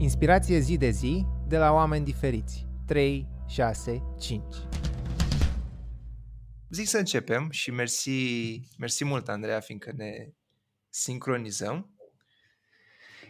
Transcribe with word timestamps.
Inspirație 0.00 0.58
zi 0.58 0.76
de 0.76 0.90
zi 0.90 1.26
de 1.46 1.58
la 1.58 1.72
oameni 1.72 2.04
diferiți. 2.04 2.66
3, 2.86 3.28
6, 3.46 4.02
5. 4.18 4.42
Zic 6.70 6.86
să 6.86 6.98
începem 6.98 7.50
și 7.50 7.70
mersi, 7.70 8.10
mersi 8.78 9.04
mult, 9.04 9.28
Andreea, 9.28 9.60
fiindcă 9.60 9.92
ne 9.96 10.32
sincronizăm. 10.88 11.90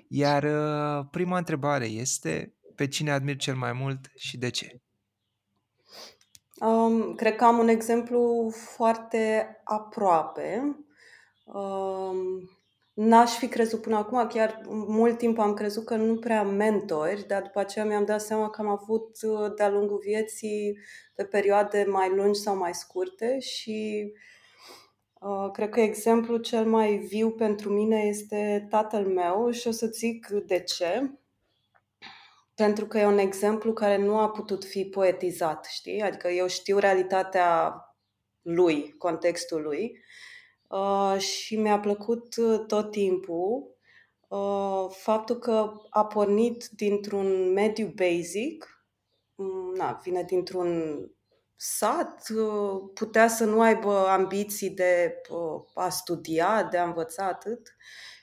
Iar 0.09 0.43
uh, 0.43 1.07
prima 1.11 1.39
întrebare 1.39 1.87
este 1.87 2.55
pe 2.75 2.89
cine 2.89 3.11
admir 3.11 3.37
cel 3.37 3.55
mai 3.55 3.73
mult 3.73 4.11
și 4.17 4.37
de 4.37 4.49
ce? 4.51 4.81
Um, 6.61 7.15
cred 7.15 7.37
că 7.37 7.45
am 7.45 7.59
un 7.59 7.69
exemplu 7.69 8.51
foarte 8.51 9.57
aproape. 9.65 10.77
Um, 11.45 12.51
N-aș 13.01 13.37
fi 13.37 13.49
crezut 13.49 13.81
până 13.81 13.97
acum, 13.97 14.27
chiar 14.27 14.61
mult 14.69 15.19
timp 15.19 15.39
am 15.39 15.55
crezut 15.55 15.85
că 15.85 15.97
nu 15.97 16.17
prea 16.17 16.39
am 16.39 16.55
mentori, 16.55 17.27
dar 17.27 17.43
după 17.43 17.59
aceea 17.59 17.85
mi-am 17.85 18.05
dat 18.05 18.21
seama 18.21 18.51
că 18.51 18.61
am 18.61 18.69
avut 18.69 19.17
uh, 19.23 19.55
de-a 19.57 19.69
lungul 19.69 19.99
vieții 19.99 20.79
pe 21.15 21.25
perioade 21.25 21.85
mai 21.89 22.15
lungi 22.15 22.41
sau 22.41 22.57
mai 22.57 22.75
scurte 22.75 23.39
și 23.39 24.13
uh, 25.21 25.51
cred 25.53 25.69
că 25.69 25.81
exemplul 25.81 26.41
cel 26.41 26.65
mai 26.65 26.97
viu 26.97 27.31
pentru 27.31 27.71
mine 27.73 28.01
este 28.01 28.67
tatăl 28.71 29.07
meu 29.07 29.51
și 29.51 29.69
o 29.69 29.71
să 29.71 29.87
zic 29.87 30.27
de 30.27 30.61
ce. 30.61 31.11
Pentru 32.55 32.87
că 32.87 32.99
e 32.99 33.07
un 33.07 33.19
exemplu 33.19 33.73
care 33.73 33.97
nu 33.97 34.19
a 34.19 34.31
putut 34.31 34.65
fi 34.65 34.85
poetizat, 34.85 35.65
știi? 35.65 36.01
Adică 36.01 36.29
eu 36.29 36.47
știu 36.47 36.79
realitatea 36.79 37.75
lui, 38.43 38.95
contextul 38.97 39.63
lui, 39.63 39.99
Uh, 40.69 41.19
și 41.19 41.57
mi-a 41.57 41.81
plăcut 41.81 42.37
uh, 42.37 42.65
tot 42.67 42.91
timpul 42.91 43.77
uh, 44.29 44.87
faptul 44.91 45.37
că 45.37 45.73
a 45.91 46.07
pornit 46.07 46.69
dintr-un 46.69 47.53
mediu 47.53 47.93
basic, 47.97 48.85
mm, 49.35 49.75
na, 49.75 50.01
vine 50.03 50.23
dintr-un 50.23 51.01
sat, 51.57 52.23
putea 52.95 53.29
să 53.29 53.45
nu 53.45 53.61
aibă 53.61 54.09
ambiții 54.09 54.71
de 54.71 55.23
a 55.75 55.89
studia, 55.89 56.69
de 56.71 56.77
a 56.77 56.85
învăța 56.85 57.27
atât. 57.27 57.77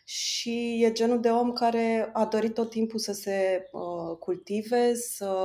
Și 0.03 0.83
e 0.83 0.91
genul 0.91 1.19
de 1.19 1.29
om 1.29 1.53
care 1.53 2.09
a 2.13 2.25
dorit 2.25 2.53
tot 2.53 2.69
timpul 2.69 2.99
să 2.99 3.11
se 3.11 3.69
cultive, 4.19 4.93
să 4.93 5.35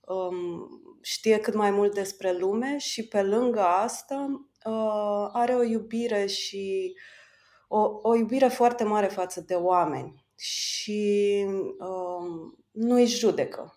um, 0.00 0.68
știe 1.02 1.38
cât 1.38 1.54
mai 1.54 1.70
mult 1.70 1.94
despre 1.94 2.38
lume 2.38 2.78
și 2.78 3.08
pe 3.08 3.22
lângă 3.22 3.60
asta 3.60 4.49
uh, 4.64 5.28
are 5.32 5.54
o 5.54 5.62
iubire 5.62 6.26
și 6.26 6.94
o, 7.68 7.98
o 8.02 8.16
iubire 8.16 8.48
foarte 8.48 8.84
mare 8.84 9.06
față 9.06 9.40
de 9.40 9.54
oameni 9.54 10.24
și 10.36 11.44
uh, 11.78 12.52
nu 12.70 12.94
îi 12.94 13.06
judecă. 13.06 13.74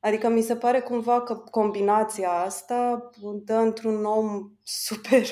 Adică 0.00 0.28
mi 0.28 0.42
se 0.42 0.56
pare 0.56 0.80
cumva 0.80 1.22
că 1.22 1.34
combinația 1.34 2.30
asta 2.30 3.10
dă 3.44 3.54
într-un 3.54 4.04
om 4.04 4.50
super 4.86 5.22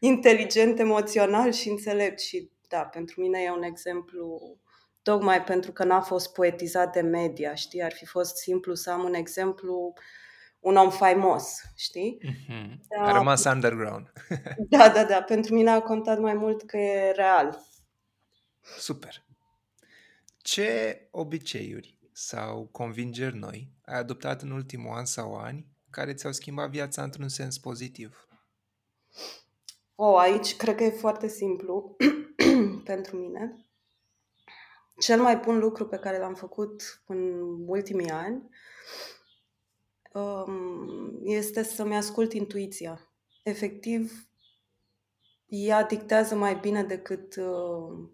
inteligent, 0.00 0.78
emoțional 0.78 1.52
și 1.52 1.68
înțelept 1.68 2.20
și 2.20 2.50
da, 2.68 2.80
pentru 2.80 3.20
mine 3.20 3.40
e 3.40 3.50
un 3.50 3.62
exemplu 3.62 4.56
tocmai 5.02 5.42
pentru 5.42 5.72
că 5.72 5.84
n-a 5.84 6.00
fost 6.00 6.32
poetizat 6.32 6.92
de 6.92 7.00
media, 7.00 7.54
știi? 7.54 7.82
Ar 7.82 7.92
fi 7.92 8.06
fost 8.06 8.36
simplu 8.36 8.74
să 8.74 8.90
am 8.90 9.04
un 9.04 9.14
exemplu 9.14 9.94
uh, 9.96 10.02
un 10.60 10.76
om 10.76 10.90
faimos, 10.90 11.62
știi? 11.74 12.18
Mm-hmm. 12.24 12.80
Da, 12.88 13.02
a 13.02 13.12
rămas 13.12 13.44
underground. 13.44 14.12
da, 14.68 14.88
da, 14.88 15.04
da. 15.04 15.22
Pentru 15.22 15.54
mine 15.54 15.70
a 15.70 15.82
contat 15.82 16.18
mai 16.18 16.34
mult 16.34 16.62
că 16.62 16.76
e 16.76 17.10
real. 17.10 17.64
Super. 18.78 19.24
Ce 20.42 21.00
obiceiuri 21.10 21.98
sau 22.12 22.68
convingeri 22.72 23.36
noi 23.36 23.72
ai 23.84 23.98
adoptat 23.98 24.42
în 24.42 24.50
ultimul 24.50 24.96
an 24.96 25.04
sau 25.04 25.36
ani 25.36 25.66
care 25.90 26.14
ți-au 26.14 26.32
schimbat 26.32 26.70
viața 26.70 27.02
într-un 27.02 27.28
sens 27.28 27.58
pozitiv? 27.58 28.28
O, 29.94 30.06
oh, 30.06 30.18
aici 30.20 30.56
cred 30.56 30.74
că 30.74 30.84
e 30.84 30.90
foarte 30.90 31.28
simplu 31.28 31.96
pentru 32.90 33.16
mine. 33.16 33.56
Cel 34.98 35.20
mai 35.20 35.36
bun 35.36 35.58
lucru 35.58 35.86
pe 35.86 35.96
care 35.96 36.18
l-am 36.18 36.34
făcut 36.34 37.02
în 37.06 37.40
ultimii 37.66 38.10
ani 38.10 38.48
este 41.22 41.62
să-mi 41.62 41.96
ascult 41.96 42.32
intuiția. 42.32 43.00
Efectiv, 43.42 44.28
ea 45.46 45.84
dictează 45.84 46.34
mai 46.34 46.54
bine 46.60 46.82
decât 46.82 47.36
uh, 47.36 48.08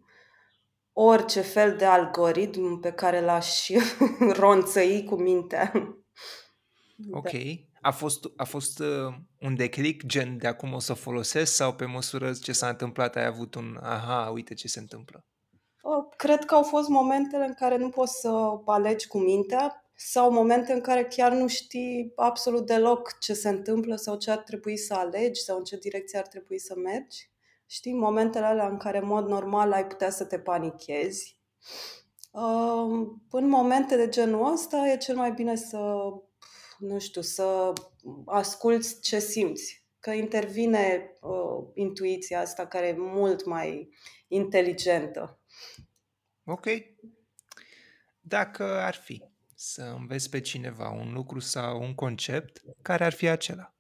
orice 0.93 1.41
fel 1.41 1.77
de 1.77 1.85
algoritm 1.85 2.81
pe 2.81 2.93
care 2.93 3.21
l-aș 3.21 3.69
ronțăi 4.41 5.05
cu 5.05 5.15
mintea. 5.15 5.73
Ok. 7.11 7.31
Da. 7.31 7.39
A 7.81 7.91
fost, 7.91 8.25
a 8.37 8.45
fost 8.45 8.79
uh, 8.79 9.15
un 9.41 9.55
declic 9.55 10.07
gen 10.07 10.39
de 10.39 10.47
acum 10.47 10.73
o 10.73 10.79
să 10.79 10.93
folosesc 10.93 11.55
sau 11.55 11.75
pe 11.75 11.85
măsură 11.85 12.33
ce 12.33 12.53
s-a 12.53 12.69
întâmplat 12.69 13.17
ai 13.17 13.27
avut 13.27 13.55
un 13.55 13.79
aha, 13.83 14.31
uite 14.35 14.55
ce 14.55 14.69
se 14.69 14.79
întâmplă? 14.79 15.27
Cred 16.17 16.45
că 16.45 16.55
au 16.55 16.63
fost 16.63 16.89
momentele 16.89 17.45
în 17.45 17.55
care 17.55 17.77
nu 17.77 17.89
poți 17.89 18.21
să 18.21 18.31
alegi 18.65 19.07
cu 19.07 19.19
mintea, 19.19 19.86
sau 19.99 20.33
momente 20.33 20.73
în 20.73 20.81
care 20.81 21.05
chiar 21.05 21.33
nu 21.33 21.49
știi 21.49 22.13
absolut 22.17 22.67
deloc 22.67 23.19
ce 23.19 23.35
se 23.35 23.49
întâmplă 23.49 23.97
sau 23.97 24.17
ce 24.17 24.31
ar 24.31 24.39
trebui 24.39 24.77
să 24.77 24.95
alegi 24.95 25.41
sau 25.41 25.59
în 25.59 25.65
ce 25.65 25.77
direcție 25.77 26.19
ar 26.19 26.27
trebui 26.27 26.59
să 26.59 26.75
mergi. 26.77 27.31
Știi, 27.67 27.95
momentele 27.95 28.45
alea 28.45 28.69
în 28.69 28.77
care 28.77 28.99
în 28.99 29.07
mod 29.07 29.27
normal 29.27 29.73
ai 29.73 29.87
putea 29.87 30.11
să 30.11 30.25
te 30.25 30.39
panichezi. 30.39 31.39
În 33.31 33.49
momente 33.49 33.97
de 33.97 34.09
genul 34.09 34.53
ăsta 34.53 34.89
e 34.89 34.97
cel 34.97 35.17
mai 35.17 35.33
bine 35.33 35.57
să, 35.57 35.79
nu 36.79 36.99
știu, 36.99 37.21
să 37.21 37.73
asculți 38.27 39.01
ce 39.01 39.19
simți. 39.19 39.85
Că 40.01 40.11
intervine 40.11 41.11
uh, 41.21 41.69
intuiția 41.75 42.41
asta 42.41 42.67
care 42.67 42.87
e 42.87 42.97
mult 42.97 43.45
mai 43.45 43.89
inteligentă. 44.29 45.41
Ok. 46.45 46.67
Dacă 48.21 48.65
ar 48.65 48.95
fi 48.95 49.35
să 49.59 49.83
înveți 49.83 50.31
pe 50.31 50.41
cineva 50.41 50.91
un 50.91 51.13
lucru 51.13 51.39
sau 51.39 51.83
un 51.83 51.95
concept, 51.95 52.63
care 52.83 53.05
ar 53.05 53.13
fi 53.13 53.29
acela? 53.29 53.75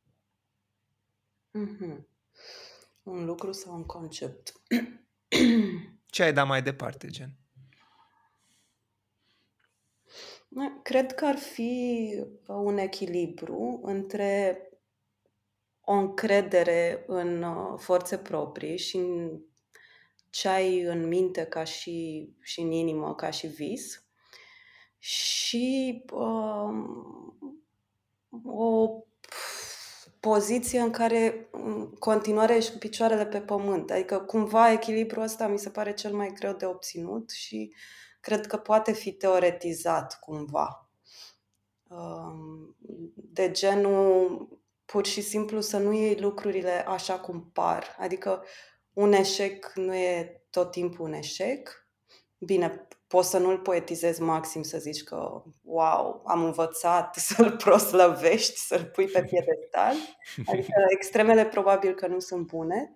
Mm-hmm. 1.58 2.04
Un 3.02 3.24
lucru 3.24 3.52
sau 3.52 3.74
un 3.74 3.84
concept. 3.84 4.52
Ce 6.06 6.22
ai 6.22 6.32
dat 6.32 6.46
mai 6.46 6.62
departe, 6.62 7.06
gen? 7.08 7.36
Cred 10.82 11.14
că 11.14 11.24
ar 11.24 11.36
fi 11.36 12.10
un 12.46 12.78
echilibru 12.78 13.80
între 13.82 14.60
o 15.80 15.92
încredere 15.92 17.04
în 17.06 17.42
uh, 17.42 17.78
forțe 17.78 18.18
proprii 18.18 18.78
și 18.78 18.96
în 18.96 19.40
ce 20.30 20.48
ai 20.48 20.80
în 20.80 21.06
minte 21.06 21.44
ca 21.44 21.64
și, 21.64 22.28
și 22.40 22.60
în 22.60 22.70
inimă 22.70 23.14
ca 23.14 23.30
și 23.30 23.46
vis 23.46 24.05
și 24.98 26.04
uh, 26.12 26.74
o 28.44 28.90
poziție 30.20 30.80
în 30.80 30.90
care 30.90 31.48
în 31.50 31.90
continuare 31.90 32.56
ești 32.56 32.72
cu 32.72 32.78
picioarele 32.78 33.26
pe 33.26 33.40
pământ. 33.40 33.90
Adică 33.90 34.18
cumva 34.18 34.72
echilibrul 34.72 35.22
ăsta 35.22 35.46
mi 35.46 35.58
se 35.58 35.70
pare 35.70 35.94
cel 35.94 36.12
mai 36.12 36.32
greu 36.34 36.52
de 36.52 36.66
obținut 36.66 37.30
și 37.30 37.74
cred 38.20 38.46
că 38.46 38.56
poate 38.56 38.92
fi 38.92 39.12
teoretizat 39.12 40.18
cumva. 40.20 40.90
De 43.14 43.50
genul 43.50 44.48
pur 44.84 45.06
și 45.06 45.20
simplu 45.20 45.60
să 45.60 45.78
nu 45.78 45.92
iei 45.92 46.20
lucrurile 46.20 46.84
așa 46.86 47.18
cum 47.18 47.50
par. 47.52 47.96
Adică 47.98 48.44
un 48.92 49.12
eșec 49.12 49.72
nu 49.74 49.94
e 49.94 50.42
tot 50.50 50.70
timpul 50.70 51.06
un 51.06 51.12
eșec. 51.12 51.86
Bine, 52.38 52.86
poți 53.06 53.30
să 53.30 53.38
nu-l 53.38 53.58
poetizezi 53.58 54.22
maxim, 54.22 54.62
să 54.62 54.78
zici 54.78 55.02
că, 55.02 55.42
wow, 55.62 56.22
am 56.26 56.44
învățat 56.44 57.14
să-l 57.28 57.56
proslăvești, 57.56 58.58
să-l 58.58 58.84
pui 58.84 59.06
pe 59.06 59.22
piedestal. 59.22 59.94
Adică 60.52 60.72
extremele 60.88 61.44
probabil 61.44 61.94
că 61.94 62.06
nu 62.06 62.18
sunt 62.18 62.46
bune. 62.46 62.94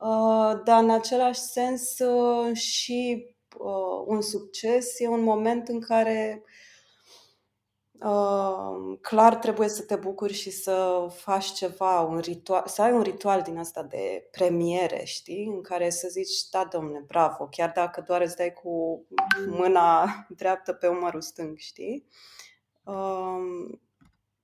Uh, 0.00 0.60
dar 0.64 0.82
în 0.82 0.90
același 0.90 1.40
sens 1.40 1.98
uh, 1.98 2.56
și 2.56 3.26
uh, 3.58 4.04
un 4.06 4.20
succes 4.20 5.00
e 5.00 5.08
un 5.08 5.22
moment 5.22 5.68
în 5.68 5.80
care 5.80 6.42
Uh, 8.00 8.98
clar 9.00 9.36
trebuie 9.36 9.68
să 9.68 9.82
te 9.82 9.96
bucuri 9.96 10.32
și 10.32 10.50
să 10.50 11.06
faci 11.14 11.44
ceva, 11.52 12.00
un 12.00 12.18
ritual, 12.18 12.62
să 12.66 12.82
ai 12.82 12.92
un 12.92 13.02
ritual 13.02 13.42
din 13.42 13.58
asta 13.58 13.82
de 13.82 14.28
premiere, 14.30 15.04
știi? 15.04 15.46
În 15.46 15.62
care 15.62 15.90
să 15.90 16.08
zici, 16.10 16.48
da, 16.50 16.68
domne, 16.72 17.04
bravo, 17.06 17.48
chiar 17.50 17.72
dacă 17.74 18.02
doar 18.06 18.20
îți 18.20 18.36
dai 18.36 18.52
cu 18.52 19.04
mâna 19.46 20.08
dreaptă 20.36 20.72
pe 20.72 20.86
umărul 20.86 21.20
stâng, 21.20 21.56
știi? 21.56 22.06
Uh, 22.84 23.78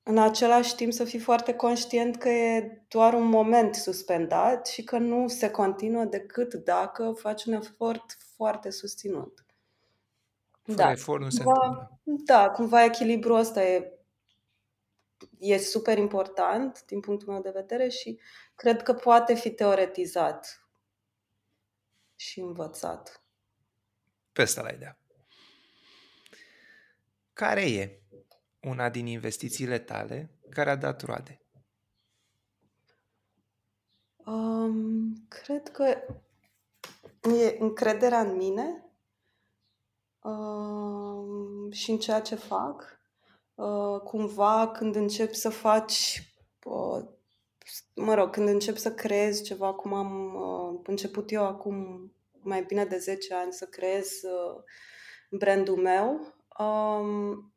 în 0.03 0.19
același 0.19 0.75
timp 0.75 0.93
să 0.93 1.05
fii 1.05 1.19
foarte 1.19 1.55
conștient 1.55 2.17
că 2.17 2.29
e 2.29 2.83
doar 2.89 3.15
un 3.15 3.29
moment 3.29 3.75
suspendat 3.75 4.67
și 4.67 4.85
că 4.85 4.99
nu 4.99 5.29
se 5.29 5.51
continuă 5.51 6.05
decât 6.05 6.55
dacă 6.55 7.15
faci 7.19 7.45
un 7.45 7.53
efort 7.53 8.17
foarte 8.37 8.71
susținut. 8.71 9.44
Fără 10.67 10.77
Da, 10.77 10.91
efort 10.91 11.23
nu 11.23 11.31
se 11.31 11.43
cumva, 11.43 11.61
întâmplă. 11.65 12.01
da, 12.05 12.51
cumva 12.51 12.85
echilibrul 12.85 13.37
ăsta 13.37 13.65
e, 13.65 13.99
e 15.39 15.59
super 15.59 15.99
important 15.99 16.85
din 16.87 17.01
punctul 17.01 17.33
meu 17.33 17.43
de 17.43 17.51
vedere 17.51 17.89
și 17.89 18.21
cred 18.55 18.83
că 18.83 18.95
poate 18.95 19.35
fi 19.35 19.51
teoretizat 19.51 20.69
și 22.17 22.41
învățat. 22.41 23.23
Pe 24.33 24.43
ăsta 24.43 24.63
la 24.63 24.69
idea. 24.71 24.99
Care 27.33 27.71
e 27.71 28.03
una 28.61 28.91
din 28.91 29.07
investițiile 29.07 29.79
tale 29.79 30.31
care 30.51 30.71
a 30.71 30.77
dat 30.77 31.03
roade? 31.03 31.39
Um, 34.25 35.27
cred 35.29 35.69
că 35.69 35.83
e 37.39 37.57
încrederea 37.59 38.21
în 38.21 38.37
mine 38.37 38.84
um, 40.25 41.71
și 41.71 41.91
în 41.91 41.99
ceea 41.99 42.21
ce 42.21 42.35
fac. 42.35 42.99
Uh, 43.55 44.01
cumva 44.05 44.69
când 44.69 44.95
încep 44.95 45.33
să 45.33 45.49
faci, 45.49 46.29
uh, 46.65 47.05
mă 47.95 48.15
rog, 48.15 48.31
când 48.31 48.49
încep 48.49 48.77
să 48.77 48.93
creezi 48.93 49.43
ceva 49.43 49.73
cum 49.73 49.93
am 49.93 50.35
uh, 50.35 50.81
început 50.87 51.33
eu 51.33 51.47
acum 51.47 52.09
mai 52.43 52.63
bine 52.63 52.85
de 52.85 52.99
10 52.99 53.35
ani 53.35 53.53
să 53.53 53.65
creez 53.65 54.23
uh, 54.23 54.63
brandul 55.31 55.77
meu, 55.77 56.35
um, 56.59 57.53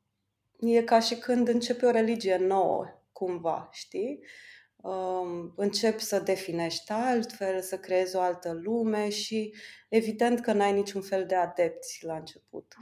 e 0.59 0.83
ca 0.83 0.99
și 0.99 1.15
când 1.15 1.47
începe 1.47 1.85
o 1.85 1.91
religie 1.91 2.37
nouă, 2.37 2.85
cumva, 3.11 3.69
știi? 3.71 4.19
Um, 4.87 5.53
încep 5.55 5.99
să 5.99 6.19
definești 6.19 6.91
altfel, 6.91 7.61
să 7.61 7.77
creezi 7.77 8.15
o 8.15 8.19
altă 8.19 8.59
lume 8.63 9.09
și 9.09 9.53
evident 9.89 10.39
că 10.39 10.53
n-ai 10.53 10.73
niciun 10.73 11.01
fel 11.01 11.25
de 11.25 11.35
adepți 11.35 12.05
la 12.05 12.15
început. 12.15 12.75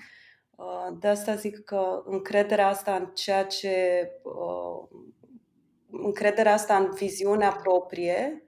Uh, 0.55 0.97
de 0.99 1.07
asta 1.07 1.35
zic 1.35 1.63
că 1.63 2.03
încrederea 2.05 2.67
asta 2.67 2.95
în 2.95 3.05
ceea 3.13 3.45
ce. 3.45 4.07
Uh, 4.23 4.99
încrederea 5.91 6.53
asta 6.53 6.77
în 6.77 6.91
viziunea 6.91 7.51
proprie, 7.51 8.43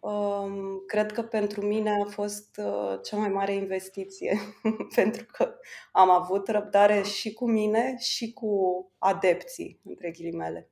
um, 0.00 0.82
cred 0.86 1.12
că 1.12 1.22
pentru 1.22 1.66
mine 1.66 1.90
a 1.90 2.04
fost 2.04 2.60
uh, 2.64 2.98
cea 3.02 3.16
mai 3.16 3.28
mare 3.28 3.54
investiție, 3.54 4.38
pentru 4.94 5.26
că 5.32 5.54
am 5.92 6.10
avut 6.10 6.48
răbdare 6.48 7.02
și 7.02 7.32
cu 7.32 7.50
mine 7.50 7.96
și 7.98 8.32
cu 8.32 8.52
adepții, 8.98 9.80
între 9.84 10.10
ghilimele. 10.10 10.70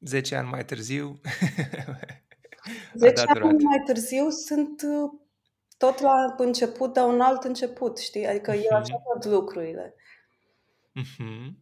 10 0.00 0.34
ani 0.36 0.48
mai 0.48 0.64
târziu 0.64 1.20
a 1.22 2.96
10 2.96 3.12
dat 3.14 3.26
ani 3.28 3.38
roade. 3.38 3.62
mai 3.64 3.82
târziu 3.86 4.30
sunt 4.30 4.82
uh, 4.82 5.10
tot 5.78 5.98
la 6.00 6.34
început, 6.38 6.92
dar 6.92 7.08
un 7.08 7.20
alt 7.20 7.44
început, 7.44 7.98
știi? 7.98 8.26
Adică 8.26 8.50
eu 8.52 8.76
așa 8.76 8.94
Mhm. 8.94 9.02
văd 9.12 9.32
lucrurile. 9.32 9.94
Mhm. 10.92 11.58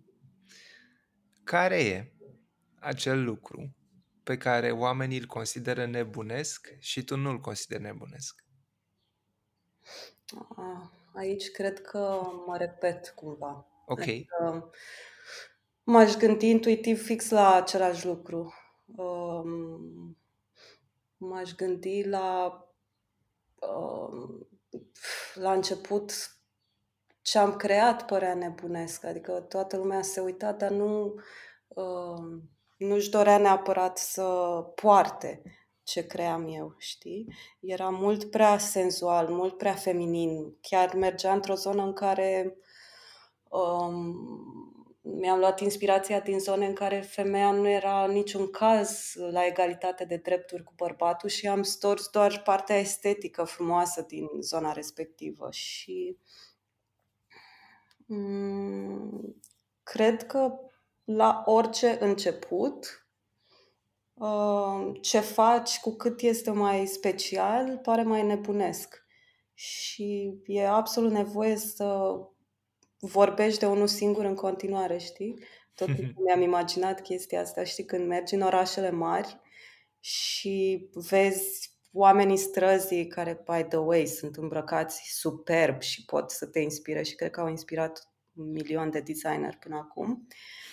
Care 1.44 1.85
e 1.85 2.12
acel 2.81 3.25
lucru 3.25 3.76
pe 4.23 4.37
care 4.37 4.70
oamenii 4.70 5.19
îl 5.19 5.26
consideră 5.26 5.87
nebunesc 5.87 6.69
și 6.79 7.05
tu 7.05 7.17
nu 7.17 7.31
îl 7.31 7.38
consideri 7.41 7.82
nebunesc? 7.82 8.44
Ah, 10.56 10.88
Aici 11.14 11.50
cred 11.50 11.81
că 11.81 12.20
mă 12.46 12.56
repet 12.56 13.12
cumva. 13.14 13.67
Ok. 13.87 14.00
Adică 14.00 14.70
m-aș 15.90 16.17
gândi 16.17 16.49
intuitiv 16.49 17.02
fix 17.02 17.31
la 17.31 17.55
același 17.55 18.06
lucru. 18.06 18.55
Um, 18.96 20.17
M-aș 21.17 21.55
gândi 21.55 22.05
la 22.05 22.58
um, 23.55 24.49
la 25.35 25.52
început 25.52 26.12
ce 27.23 27.38
am 27.38 27.56
creat 27.56 28.06
părea 28.06 28.35
nebunesc, 28.35 29.05
adică 29.05 29.32
toată 29.32 29.76
lumea 29.76 30.02
se 30.02 30.20
uita, 30.20 30.52
dar 30.52 30.70
nu 30.70 31.14
um, 31.69 32.50
nu-și 32.76 33.11
dorea 33.11 33.38
neapărat 33.38 33.99
să 33.99 34.23
poarte 34.75 35.43
ce 35.82 36.06
cream 36.06 36.49
eu, 36.49 36.75
știi? 36.76 37.34
Era 37.61 37.88
mult 37.88 38.31
prea 38.31 38.58
senzual, 38.58 39.29
mult 39.29 39.56
prea 39.56 39.75
feminin. 39.75 40.56
Chiar 40.61 40.94
mergea 40.94 41.32
într-o 41.32 41.55
zonă 41.55 41.82
în 41.82 41.93
care 41.93 42.56
um, 43.49 44.68
mi-am 45.14 45.38
luat 45.38 45.60
inspirația 45.60 46.20
din 46.20 46.38
zone 46.38 46.66
în 46.66 46.72
care 46.72 47.00
femeia 47.00 47.50
nu 47.50 47.69
era 47.69 48.05
în 48.05 48.10
niciun 48.10 48.50
caz 48.50 49.14
la 49.14 49.46
egalitate 49.46 50.05
de 50.05 50.16
drepturi 50.16 50.64
cu 50.64 50.72
bărbatul 50.76 51.28
și 51.28 51.49
am 51.49 51.62
stors 51.62 52.08
doar 52.08 52.43
partea 52.43 52.76
estetică 52.76 53.44
frumoasă 53.44 54.05
din 54.08 54.26
zona 54.40 54.72
respectivă 54.72 55.49
și 55.50 56.19
mm, 58.06 59.43
cred 59.82 60.26
că 60.26 60.52
la 61.05 61.43
orice 61.46 61.96
început 62.00 63.08
uh, 64.14 64.99
ce 65.00 65.20
faci 65.20 65.81
cu 65.81 65.90
cât 65.90 66.20
este 66.20 66.50
mai 66.50 66.87
special 66.87 67.78
pare 67.78 68.02
mai 68.02 68.22
nebunesc. 68.22 69.06
Și 69.55 70.38
e 70.46 70.69
absolut 70.69 71.12
nevoie 71.12 71.56
să 71.56 72.19
vorbești 72.98 73.58
de 73.58 73.66
unul 73.66 73.86
singur 73.86 74.24
în 74.24 74.34
continuare, 74.34 74.98
știi? 74.98 75.44
Tot 75.74 75.94
timpul 75.94 76.24
mi-am 76.24 76.40
imaginat 76.40 77.02
chestia 77.02 77.40
asta, 77.40 77.64
știi, 77.64 77.84
când 77.84 78.06
mergi 78.06 78.34
în 78.34 78.40
orașele 78.40 78.90
mari 78.90 79.40
și 80.00 80.88
vezi 80.92 81.76
oamenii 81.92 82.36
străzii 82.36 83.06
care, 83.06 83.42
by 83.44 83.62
the 83.62 83.78
way, 83.78 84.06
sunt 84.06 84.36
îmbrăcați 84.36 85.02
superb 85.12 85.80
și 85.80 86.04
pot 86.04 86.30
să 86.30 86.46
te 86.46 86.58
inspire 86.58 87.02
și 87.02 87.14
cred 87.14 87.30
că 87.30 87.40
au 87.40 87.48
inspirat 87.48 88.12
un 88.34 88.50
milion 88.50 88.90
de 88.90 89.00
designer 89.00 89.56
până 89.60 89.76
acum. 89.76 90.26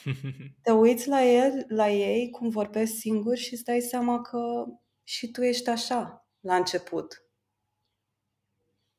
Te 0.64 0.72
uiți 0.72 1.08
la, 1.08 1.24
el, 1.24 1.66
la 1.68 1.90
ei 1.90 2.30
cum 2.30 2.50
vorbesc 2.50 2.94
singuri 2.94 3.40
și 3.40 3.54
îți 3.54 3.64
dai 3.64 3.80
seama 3.82 4.22
că 4.22 4.66
și 5.04 5.32
tu 5.32 5.44
ești 5.44 5.70
așa 5.70 6.28
la 6.40 6.56
început. 6.56 7.25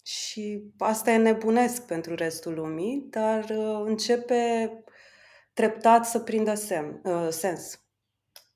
Și 0.06 0.72
asta 0.78 1.10
e 1.10 1.16
nebunesc 1.16 1.86
pentru 1.86 2.14
restul 2.14 2.54
lumii, 2.54 3.06
dar 3.10 3.44
uh, 3.50 3.82
începe 3.84 4.70
treptat 5.52 6.06
să 6.06 6.20
prindă 6.20 6.54
sem, 6.54 7.00
uh, 7.04 7.28
sens. 7.30 7.84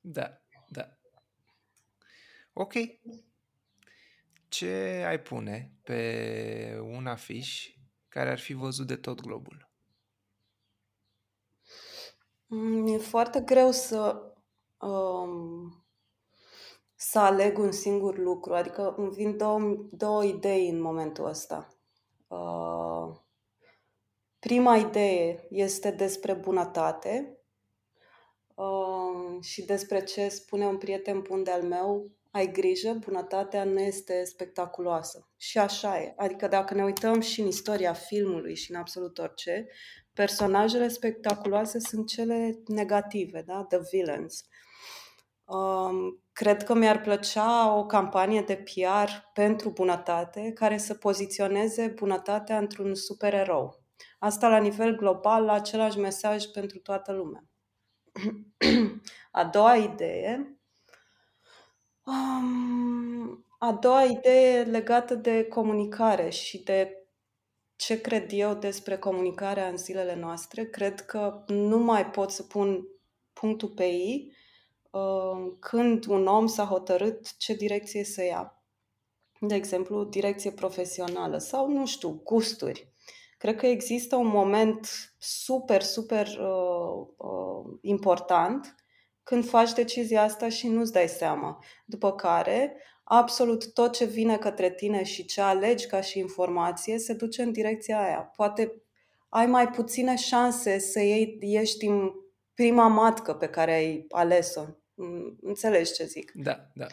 Da, 0.01 0.41
da. 0.69 0.99
Ok. 2.53 2.73
Ce 4.49 5.05
ai 5.07 5.21
pune 5.21 5.73
pe 5.83 6.79
un 6.83 7.07
afiș 7.07 7.75
care 8.09 8.31
ar 8.31 8.39
fi 8.39 8.53
văzut 8.53 8.87
de 8.87 8.97
tot 8.97 9.21
globul? 9.21 9.71
Mm, 12.47 12.87
E 12.87 12.99
foarte 12.99 13.41
greu 13.41 13.71
să, 13.71 14.33
um, 14.79 15.80
să 17.03 17.19
aleg 17.19 17.59
un 17.59 17.73
singur 17.73 18.19
lucru, 18.19 18.55
adică 18.55 18.95
îmi 18.97 19.11
vin 19.11 19.37
două, 19.37 19.87
două 19.91 20.25
idei 20.25 20.69
în 20.69 20.81
momentul 20.81 21.25
ăsta. 21.25 21.69
Uh, 22.29 23.17
prima 24.39 24.77
idee 24.77 25.47
este 25.51 25.91
despre 25.91 26.33
bunătate 26.33 27.39
uh, 28.55 29.43
și 29.43 29.65
despre 29.65 30.05
ce 30.05 30.29
spune 30.29 30.67
un 30.67 30.79
prieten 30.79 31.21
bun 31.21 31.43
de-al 31.43 31.63
meu, 31.63 32.11
ai 32.31 32.53
grijă, 32.53 32.93
bunătatea 32.93 33.65
nu 33.65 33.81
este 33.81 34.25
spectaculoasă. 34.25 35.29
Și 35.37 35.59
așa 35.59 36.01
e. 36.01 36.15
Adică 36.17 36.49
dacă 36.49 36.75
ne 36.75 36.85
uităm 36.85 37.21
și 37.21 37.41
în 37.41 37.47
istoria 37.47 37.93
filmului 37.93 38.55
și 38.55 38.71
în 38.71 38.77
absolut 38.77 39.19
orice, 39.19 39.67
personajele 40.13 40.89
spectaculoase 40.89 41.79
sunt 41.79 42.09
cele 42.09 42.63
negative, 42.67 43.43
da? 43.47 43.65
The 43.69 43.79
villains. 43.91 44.45
Um, 45.51 46.23
cred 46.33 46.63
că 46.63 46.75
mi-ar 46.75 47.01
plăcea 47.01 47.77
o 47.77 47.87
campanie 47.87 48.43
de 48.43 48.57
PR 48.57 49.11
pentru 49.33 49.71
bunătate 49.71 50.53
care 50.53 50.79
să 50.79 50.95
poziționeze 50.95 51.87
bunătatea 51.87 52.59
într-un 52.59 52.95
supererou. 52.95 53.85
Asta 54.19 54.49
la 54.49 54.59
nivel 54.59 54.97
global, 54.97 55.45
la 55.45 55.53
același 55.53 55.99
mesaj 55.99 56.45
pentru 56.45 56.79
toată 56.79 57.13
lumea. 57.13 57.45
A 59.31 59.45
doua 59.45 59.77
idee 59.77 60.61
Um, 62.05 63.45
a 63.59 63.73
doua 63.73 64.05
idee 64.05 64.63
legată 64.63 65.15
de 65.15 65.45
comunicare 65.45 66.29
și 66.31 66.63
de 66.63 66.95
ce 67.77 68.01
cred 68.01 68.33
eu 68.33 68.55
despre 68.55 68.99
comunicarea 68.99 69.69
în 69.69 69.77
zilele 69.77 70.15
noastre. 70.15 70.65
Cred 70.65 71.01
că 71.01 71.45
nu 71.47 71.79
mai 71.79 72.11
pot 72.11 72.31
să 72.31 72.43
pun 72.43 72.87
punctul 73.33 73.69
pe 73.69 73.85
I 73.85 74.27
uh, 74.29 74.40
când 75.59 76.07
un 76.07 76.27
om 76.27 76.47
s-a 76.47 76.65
hotărât 76.65 77.37
ce 77.37 77.55
direcție 77.55 78.05
să 78.05 78.25
ia. 78.25 78.65
De 79.41 79.55
exemplu, 79.55 80.05
direcție 80.05 80.51
profesională 80.51 81.39
sau, 81.39 81.69
nu 81.69 81.87
știu, 81.87 82.21
gusturi. 82.25 82.93
Cred 83.39 83.57
că 83.57 83.67
există 83.67 84.17
un 84.17 84.27
moment 84.27 84.89
super, 85.19 85.83
super 85.83 86.27
uh, 86.27 87.07
uh, 87.17 87.79
important 87.81 88.75
când 89.23 89.49
faci 89.49 89.73
decizia 89.73 90.23
asta 90.23 90.49
și 90.49 90.69
nu-ți 90.69 90.93
dai 90.93 91.09
seama. 91.09 91.65
După 91.85 92.13
care, 92.13 92.77
absolut 93.05 93.73
tot 93.73 93.93
ce 93.93 94.05
vine 94.05 94.39
către 94.39 94.71
tine 94.71 95.03
și 95.03 95.25
ce 95.25 95.41
alegi 95.41 95.87
ca 95.87 96.01
și 96.01 96.19
informație 96.19 96.99
se 96.99 97.13
duce 97.13 97.43
în 97.43 97.53
direcția 97.53 98.03
aia. 98.03 98.33
Poate 98.37 98.83
ai 99.29 99.47
mai 99.47 99.69
puține 99.69 100.17
șanse 100.17 100.79
să 100.79 101.01
iei, 101.01 101.39
ieși 101.41 101.77
din 101.77 102.13
prima 102.55 102.87
matcă 102.87 103.35
pe 103.35 103.49
care 103.49 103.73
ai 103.73 104.07
ales-o. 104.11 104.63
Mm, 105.03 105.39
Înțelegi 105.43 105.93
ce 105.93 106.05
zic? 106.05 106.33
Da, 106.35 106.57
da. 106.75 106.87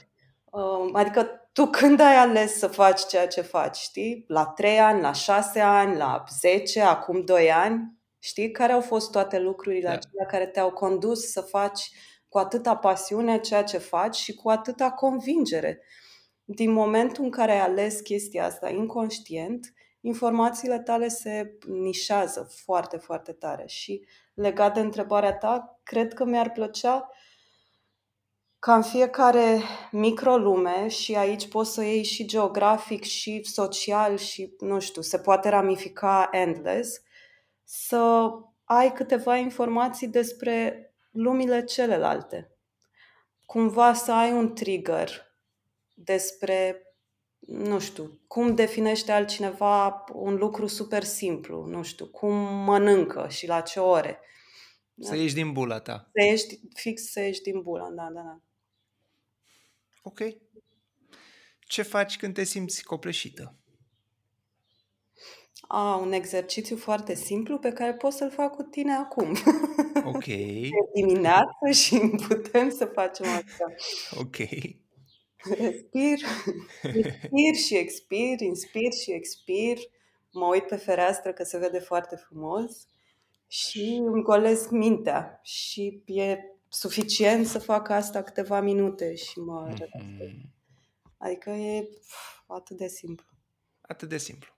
Uh, 0.51 0.89
Adică 0.93 1.49
tu 1.51 1.65
când 1.65 1.99
ai 1.99 2.15
ales 2.15 2.57
să 2.57 2.67
faci 2.67 3.05
ceea 3.05 3.27
ce 3.27 3.41
faci, 3.41 3.77
știi? 3.77 4.25
La 4.27 4.45
3 4.45 4.79
ani, 4.79 5.01
la 5.01 5.11
6 5.11 5.59
ani, 5.59 5.97
la 5.97 6.23
10, 6.39 6.81
acum 6.81 7.25
2 7.25 7.51
ani, 7.51 7.93
știi? 8.19 8.51
Care 8.51 8.73
au 8.73 8.81
fost 8.81 9.11
toate 9.11 9.39
lucrurile 9.39 9.87
Da. 9.87 9.93
acelea 9.93 10.25
care 10.25 10.47
te-au 10.47 10.71
condus 10.71 11.31
să 11.31 11.41
faci 11.41 11.89
cu 12.29 12.37
atâta 12.37 12.75
pasiune 12.75 13.39
ceea 13.39 13.63
ce 13.63 13.77
faci 13.77 14.15
și 14.15 14.33
cu 14.35 14.49
atâta 14.49 14.91
convingere. 14.91 15.81
Din 16.43 16.71
momentul 16.71 17.23
în 17.23 17.29
care 17.29 17.51
ai 17.51 17.59
ales 17.59 17.99
chestia 17.99 18.45
asta 18.45 18.69
inconștient, 18.69 19.73
informațiile 20.01 20.79
tale 20.79 21.07
se 21.07 21.57
nișează 21.67 22.49
foarte, 22.63 22.97
foarte 22.97 23.31
tare. 23.31 23.63
Și 23.67 24.05
legat 24.33 24.73
de 24.73 24.79
întrebarea 24.79 25.33
ta, 25.33 25.79
cred 25.83 26.13
că 26.13 26.25
mi-ar 26.25 26.51
plăcea 26.51 27.09
ca 28.67 28.75
în 28.75 28.81
fiecare 28.81 29.61
microlume 29.91 30.87
și 30.87 31.15
aici 31.15 31.47
poți 31.47 31.73
să 31.73 31.83
iei 31.83 32.03
și 32.03 32.25
geografic 32.25 33.03
și 33.03 33.43
social 33.43 34.17
și, 34.17 34.55
nu 34.59 34.79
știu, 34.79 35.01
se 35.01 35.19
poate 35.19 35.49
ramifica 35.49 36.29
endless, 36.31 37.01
să 37.63 38.29
ai 38.63 38.93
câteva 38.93 39.35
informații 39.35 40.07
despre 40.07 40.85
lumile 41.11 41.63
celelalte. 41.63 42.51
Cumva 43.45 43.93
să 43.93 44.11
ai 44.11 44.31
un 44.31 44.53
trigger 44.53 45.35
despre, 45.93 46.81
nu 47.39 47.79
știu, 47.79 48.19
cum 48.27 48.55
definește 48.55 49.11
altcineva 49.11 50.03
un 50.13 50.35
lucru 50.35 50.67
super 50.67 51.03
simplu, 51.03 51.65
nu 51.65 51.83
știu, 51.83 52.07
cum 52.07 52.33
mănâncă 52.63 53.27
și 53.29 53.47
la 53.47 53.61
ce 53.61 53.79
ore. 53.79 54.19
Să 54.99 55.15
ieși 55.15 55.33
din 55.33 55.51
bula 55.51 55.79
ta. 55.79 56.09
Să 56.13 56.25
ieși, 56.25 56.45
fix 56.73 57.11
să 57.11 57.19
ieși 57.19 57.41
din 57.41 57.61
bula, 57.61 57.89
da, 57.89 58.09
da, 58.13 58.21
da. 58.21 58.41
Ok. 60.01 60.19
Ce 61.59 61.81
faci 61.81 62.17
când 62.17 62.33
te 62.33 62.43
simți 62.43 62.83
copleșită? 62.83 63.55
A, 65.67 65.95
un 65.95 66.11
exercițiu 66.11 66.77
foarte 66.77 67.15
simplu 67.15 67.57
pe 67.57 67.71
care 67.71 67.93
pot 67.93 68.11
să-l 68.13 68.31
fac 68.31 68.55
cu 68.55 68.63
tine 68.63 68.93
acum. 68.93 69.37
Ok, 70.05 70.27
E 70.27 70.69
dimineață 70.93 71.71
și 71.71 71.99
putem 72.27 72.69
să 72.69 72.85
facem 72.85 73.25
asta. 73.25 73.65
ok. 74.19 74.35
Respir, 75.57 76.19
inspir 76.83 77.55
și 77.65 77.75
expir, 77.75 78.39
inspir 78.39 78.91
și 78.93 79.11
expir. 79.11 79.77
Mă 80.31 80.45
uit 80.45 80.63
pe 80.67 80.75
fereastră 80.75 81.33
că 81.33 81.43
se 81.43 81.57
vede 81.57 81.79
foarte 81.79 82.15
frumos 82.15 82.87
și 83.47 84.01
îmi 84.05 84.23
golesc 84.23 84.69
mintea. 84.69 85.39
Și 85.43 86.01
e 86.05 86.37
suficient 86.69 87.45
să 87.45 87.59
fac 87.59 87.89
asta 87.89 88.23
câteva 88.23 88.61
minute 88.61 89.15
și 89.15 89.39
mă 89.39 89.65
relaxez. 89.65 90.27
Mhm. 90.27 90.53
Adică 91.17 91.49
e 91.49 91.81
pf, 91.81 92.41
atât 92.47 92.77
de 92.77 92.87
simplu. 92.87 93.25
Atât 93.81 94.09
de 94.09 94.17
simplu. 94.17 94.51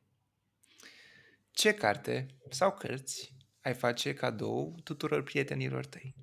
Ce 1.52 1.74
carte 1.74 2.28
sau 2.50 2.74
cărți 2.74 3.34
ai 3.62 3.74
face 3.74 4.14
cadou 4.14 4.76
tuturor 4.84 5.24
prietenilor 5.24 5.86
tăi? 5.86 6.16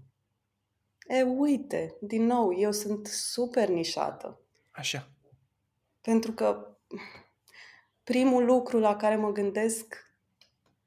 E, 1.09 1.23
uite, 1.23 1.97
din 2.01 2.25
nou, 2.25 2.59
eu 2.59 2.73
sunt 2.73 3.07
super 3.07 3.69
nișată. 3.69 4.41
Așa. 4.71 5.09
Pentru 6.01 6.33
că 6.33 6.77
primul 8.05 8.45
lucru 8.45 8.79
la 8.79 8.97
care 8.97 9.17
mă 9.17 9.33
gândesc 9.33 10.05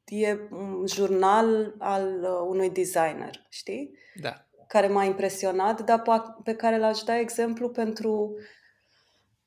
e 0.05 0.37
un 0.51 0.87
jurnal 0.87 1.75
al 1.77 2.23
uh, 2.23 2.47
unui 2.47 2.69
designer, 2.69 3.45
știi? 3.49 3.97
Da. 4.15 4.48
Care 4.69 4.87
m-a 4.87 5.03
impresionat, 5.03 5.81
dar 5.81 6.01
pa- 6.01 6.43
pe 6.43 6.55
care 6.55 6.77
l-aș 6.77 7.01
da 7.01 7.19
exemplu 7.19 7.69
pentru 7.69 8.35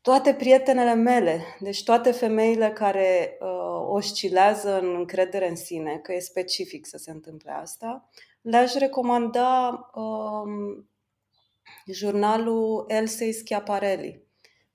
toate 0.00 0.34
prietenele 0.34 0.94
mele. 0.94 1.56
Deci 1.60 1.84
toate 1.84 2.10
femeile 2.10 2.70
care 2.70 3.36
uh, 3.40 3.86
oscilează 3.88 4.80
în 4.80 4.94
încredere 4.94 5.48
în 5.48 5.56
sine, 5.56 5.98
că 5.98 6.12
e 6.12 6.18
specific 6.18 6.86
să 6.86 6.96
se 6.96 7.10
întâmple 7.10 7.50
asta, 7.50 8.08
le-aș 8.40 8.74
recomanda 8.74 9.80
um, 9.94 10.90
jurnalul 11.86 12.84
Elsei 12.88 13.32
Schiaparelli 13.32 14.22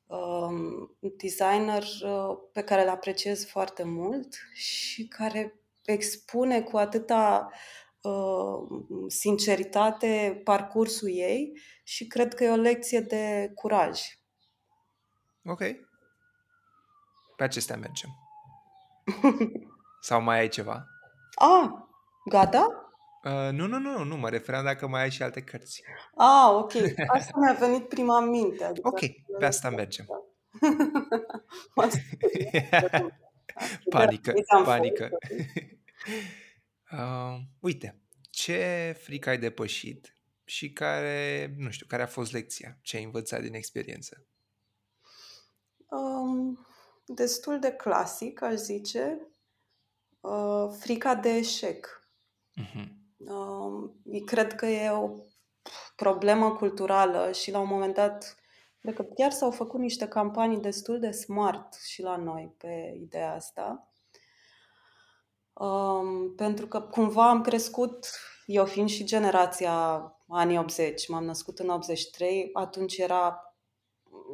um, 0.06 0.98
designer 1.18 1.84
uh, 1.84 2.38
pe 2.52 2.62
care 2.62 2.82
îl 2.82 2.90
apreciez 2.90 3.46
foarte 3.46 3.84
mult 3.84 4.36
și 4.54 5.08
care 5.08 5.60
expune 5.86 6.62
cu 6.62 6.78
atâta 6.78 7.50
uh, 7.52 7.58
sinceritate 9.08 10.42
parcursul 10.44 11.10
ei 11.10 11.60
și 11.84 12.08
cred 12.08 12.34
că 12.34 12.44
e 12.44 12.50
o 12.50 12.56
lecție 12.56 13.00
de 13.00 13.52
curaj. 13.56 14.02
Ok. 15.46 15.60
Pe 17.36 17.44
acestea 17.44 17.78
mergem. 17.78 18.10
Sau 20.02 20.22
mai 20.22 20.40
ai 20.40 20.48
ceva? 20.48 20.86
Ah, 21.36 21.70
gata? 22.26 22.92
Uh, 23.24 23.52
nu, 23.52 23.68
nu, 23.68 23.78
nu, 23.80 24.04
nu, 24.04 24.18
mă 24.18 24.30
referam 24.30 24.64
dacă 24.64 24.88
mai 24.88 25.02
ai 25.02 25.12
și 25.12 25.24
alte 25.24 25.42
cărți. 25.42 25.84
Ah, 26.16 26.50
ok. 26.52 26.72
Asta 27.08 27.32
mi-a 27.40 27.54
venit 27.54 27.88
prima 27.88 28.18
în 28.18 28.30
minte. 28.30 28.64
Adică 28.64 28.88
Ok, 28.88 29.00
pe 29.40 29.46
asta 29.46 29.70
mergem. 29.70 30.06
M-a 31.76 31.88
speriat. 31.90 33.06
panică, 33.90 34.32
Uitam 34.36 34.64
panică. 34.64 35.10
Foarte. 36.88 37.04
Uh, 37.04 37.40
uite, 37.60 38.02
ce 38.30 38.96
frică 39.00 39.30
ai 39.30 39.40
depășit 39.40 40.14
și 40.44 40.74
care, 40.74 41.54
nu 41.58 41.70
știu, 41.70 41.86
care 41.86 42.02
a 42.02 42.08
fost 42.08 42.32
lecția? 42.32 42.78
Ce 42.82 42.98
ai 42.98 43.04
învățat 43.04 43.42
din 43.42 43.54
experiență? 43.54 44.26
Um, 45.90 46.68
destul 47.06 47.60
de 47.60 47.72
clasic, 47.72 48.42
aș 48.42 48.54
zice. 48.54 49.28
Uh, 50.20 50.76
frica 50.80 51.16
de 51.16 51.30
eșec. 51.30 52.10
Mhm. 52.54 52.96
Um, 53.18 54.02
cred 54.26 54.56
că 54.56 54.66
e 54.66 54.90
o 54.90 55.10
problemă 55.96 56.56
culturală 56.56 57.32
și 57.32 57.52
la 57.52 57.60
un 57.60 57.68
moment 57.68 57.94
dat, 57.94 58.36
cred 58.80 58.96
că 58.96 59.04
chiar 59.04 59.32
s-au 59.32 59.52
făcut 59.52 59.80
niște 59.80 60.08
campanii 60.08 60.60
destul 60.60 61.00
de 61.00 61.12
smart 61.12 61.74
și 61.74 62.02
la 62.02 62.16
noi 62.16 62.54
pe 62.58 62.98
ideea 63.02 63.34
asta. 63.34 63.92
Um, 65.60 66.34
pentru 66.36 66.68
că 66.68 66.82
cumva 66.82 67.30
am 67.30 67.42
crescut, 67.42 68.10
eu 68.46 68.66
fiind 68.66 68.90
și 68.90 69.04
generația 69.04 70.02
anii 70.28 70.58
80, 70.58 71.08
m-am 71.08 71.24
născut 71.24 71.60
în 71.60 71.70
83, 71.70 72.50
atunci 72.54 72.98
era, 72.98 73.54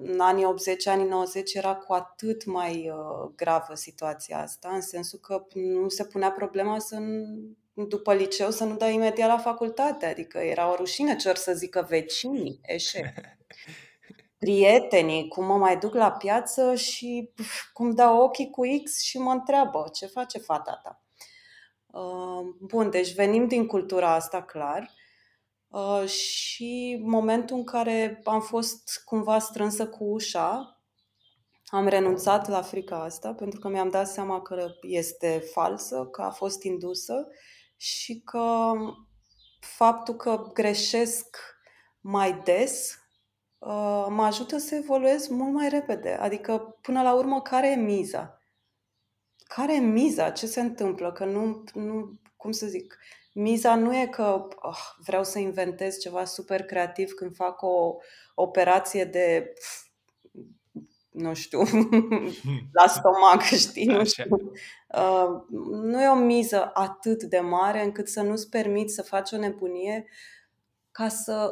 în 0.03 0.20
anii 0.20 0.46
80, 0.46 0.88
anii 0.88 1.08
90, 1.08 1.53
era 1.53 1.75
cu 1.75 1.94
atât 1.94 2.46
mai 2.46 2.89
uh, 2.89 3.32
gravă 3.36 3.75
situația 3.75 4.42
asta, 4.42 4.70
în 4.74 4.82
sensul 4.82 5.20
că 5.20 5.46
nu 5.53 5.89
se 5.89 6.06
punea 6.06 6.32
problema 6.32 6.80
să, 6.80 6.98
n- 6.98 7.86
după 7.88 8.13
liceu, 8.13 8.50
să 8.50 8.63
nu 8.63 8.75
dai 8.75 8.94
imediat 8.94 9.30
la 9.30 9.38
facultate, 9.38 10.06
adică 10.06 10.38
era 10.38 10.72
o 10.72 10.75
rușine 10.75 11.15
ce 11.15 11.30
or 11.30 11.36
să 11.36 11.53
zică 11.53 11.86
vecinii, 11.89 12.60
eșec 12.63 13.06
prietenii, 14.44 15.27
cum 15.27 15.46
mă 15.46 15.58
mai 15.58 15.77
duc 15.77 15.94
la 15.94 16.12
piață 16.12 16.75
și 16.75 17.32
pf, 17.36 17.72
cum 17.74 17.92
dau 17.92 18.22
ochii 18.22 18.50
cu 18.50 18.62
X 18.84 19.01
și 19.01 19.18
mă 19.18 19.32
întreabă 19.32 19.89
ce 19.94 20.06
face 20.06 20.39
fata 20.39 20.80
ta. 20.84 21.02
Uh, 21.93 22.55
Bun, 22.59 22.89
deci 22.89 23.13
venim 23.13 23.47
din 23.47 23.67
cultura 23.67 24.13
asta, 24.13 24.41
clar. 24.41 24.91
Uh, 25.67 26.05
Și 26.07 27.01
momentul 27.05 27.55
în 27.55 27.63
care 27.63 28.21
am 28.23 28.41
fost 28.41 29.01
cumva 29.05 29.39
strânsă 29.39 29.88
cu 29.88 30.03
ușa, 30.03 30.81
am 31.65 31.88
renunțat 31.88 32.47
la 32.47 32.62
frica 32.62 33.03
asta 33.03 33.33
pentru 33.33 33.59
că 33.59 33.67
mi-am 33.67 33.89
dat 33.89 34.07
seama 34.07 34.41
că 34.41 34.73
este 34.81 35.43
falsă, 35.51 36.07
că 36.12 36.21
a 36.21 36.29
fost 36.29 36.63
indusă 36.63 37.27
și 37.77 38.21
că 38.21 38.71
faptul 39.59 40.15
că 40.15 40.50
greșesc 40.53 41.38
mai 42.01 42.41
des 42.43 42.97
uh, 43.57 44.05
mă 44.09 44.23
ajută 44.23 44.57
să 44.57 44.75
evoluez 44.75 45.27
mult 45.27 45.53
mai 45.53 45.69
repede. 45.69 46.12
Adică, 46.12 46.77
până 46.81 47.01
la 47.01 47.13
urmă, 47.13 47.41
care 47.41 47.71
e 47.71 47.75
miza? 47.75 48.42
Care 49.55 49.75
e 49.75 49.79
miza? 49.79 50.29
Ce 50.29 50.45
se 50.45 50.62
întâmplă? 50.62 51.12
Că 51.12 51.25
nu, 51.25 51.63
nu 51.74 52.19
cum 52.38 52.51
să 52.51 52.65
zic, 52.65 52.98
miza 53.33 53.75
nu 53.75 53.98
e 53.98 54.07
că 54.07 54.48
oh, 54.62 54.79
vreau 55.05 55.24
să 55.24 55.39
inventez 55.39 55.98
ceva 55.98 56.25
super 56.25 56.63
creativ 56.63 57.12
când 57.12 57.36
fac 57.36 57.62
o 57.62 57.95
operație 58.36 59.05
de, 59.05 59.53
pf, 59.53 59.83
nu 61.12 61.33
știu, 61.33 61.60
la 62.79 62.88
stomac, 62.88 63.41
știi? 63.67 63.86
Nu 63.86 63.98
Așa. 63.98 64.24
știu. 64.24 64.51
Uh, 64.88 65.41
nu 65.72 66.01
e 66.01 66.07
o 66.07 66.15
miză 66.15 66.72
atât 66.74 67.24
de 67.24 67.39
mare 67.39 67.83
încât 67.83 68.07
să 68.07 68.22
nu-ți 68.22 68.50
permiți 68.50 68.93
să 68.93 69.01
faci 69.01 69.31
o 69.31 69.38
nebunie 69.38 70.05
ca 70.91 71.07
să 71.07 71.51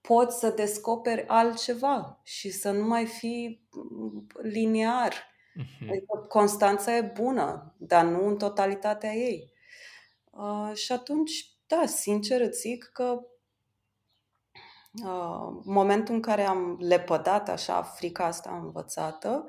poți 0.00 0.38
să 0.38 0.50
descoperi 0.50 1.26
altceva 1.26 2.20
și 2.22 2.50
să 2.50 2.70
nu 2.70 2.86
mai 2.86 3.06
fii 3.06 3.66
mm, 3.70 4.26
liniar. 4.42 5.31
Mhm. 5.54 5.90
Adică 5.90 6.26
constanța 6.28 6.96
e 6.96 7.12
bună, 7.20 7.74
dar 7.78 8.04
nu 8.04 8.26
în 8.26 8.36
totalitatea 8.36 9.12
ei. 9.12 9.52
Uh, 10.30 10.70
și 10.74 10.92
atunci, 10.92 11.50
da, 11.66 11.86
sincer 11.86 12.40
îți 12.40 12.60
zic 12.60 12.90
că 12.92 13.20
uh, 15.04 15.60
momentul 15.64 16.14
în 16.14 16.20
care 16.20 16.42
am 16.42 16.76
lepădat 16.80 17.48
așa 17.48 17.82
frica 17.82 18.24
asta 18.24 18.60
învățată, 18.62 19.48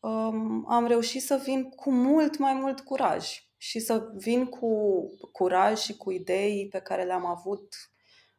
um, 0.00 0.64
am 0.72 0.86
reușit 0.86 1.22
să 1.22 1.40
vin 1.44 1.70
cu 1.70 1.92
mult 1.92 2.38
mai 2.38 2.52
mult 2.52 2.80
curaj 2.80 3.44
și 3.56 3.80
să 3.80 4.10
vin 4.14 4.46
cu 4.46 5.02
curaj 5.32 5.78
și 5.78 5.96
cu 5.96 6.10
idei 6.10 6.68
pe 6.70 6.78
care 6.80 7.04
le-am 7.04 7.26
avut 7.26 7.74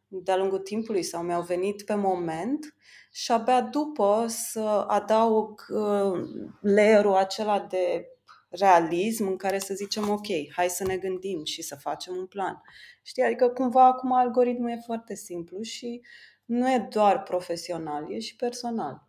de-a 0.07 0.37
lungul 0.37 0.59
timpului 0.59 1.03
sau 1.03 1.23
mi-au 1.23 1.41
venit 1.41 1.85
pe 1.85 1.95
moment 1.95 2.75
și 3.15 3.31
abia 3.31 3.61
după 3.61 4.25
să 4.27 4.85
adaug 4.87 5.65
uh, 5.69 6.29
layerul 6.61 7.13
acela 7.13 7.59
de 7.59 8.07
realism 8.49 9.27
în 9.27 9.37
care 9.37 9.59
să 9.59 9.73
zicem 9.73 10.09
ok, 10.09 10.25
hai 10.51 10.69
să 10.69 10.83
ne 10.83 10.97
gândim 10.97 11.43
și 11.43 11.61
să 11.61 11.75
facem 11.75 12.15
un 12.15 12.25
plan. 12.25 12.61
Știi, 13.03 13.23
adică 13.23 13.49
cumva 13.49 13.85
acum 13.85 14.13
algoritmul 14.13 14.69
e 14.69 14.81
foarte 14.85 15.15
simplu 15.15 15.61
și 15.61 16.01
nu 16.45 16.71
e 16.71 16.87
doar 16.89 17.23
profesional, 17.23 18.11
e 18.11 18.19
și 18.19 18.35
personal. 18.35 19.07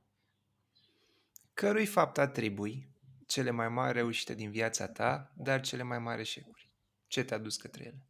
Cărui 1.55 1.87
fapt 1.87 2.19
atribui 2.19 2.89
cele 3.27 3.51
mai 3.51 3.69
mari 3.69 3.93
reușite 3.93 4.35
din 4.35 4.51
viața 4.51 4.89
ta, 4.89 5.33
dar 5.37 5.61
cele 5.61 5.83
mai 5.83 5.99
mari 5.99 6.21
eșecuri? 6.21 6.71
Ce 7.07 7.25
te-a 7.25 7.39
dus 7.39 7.57
către 7.57 7.85
ele? 7.85 8.07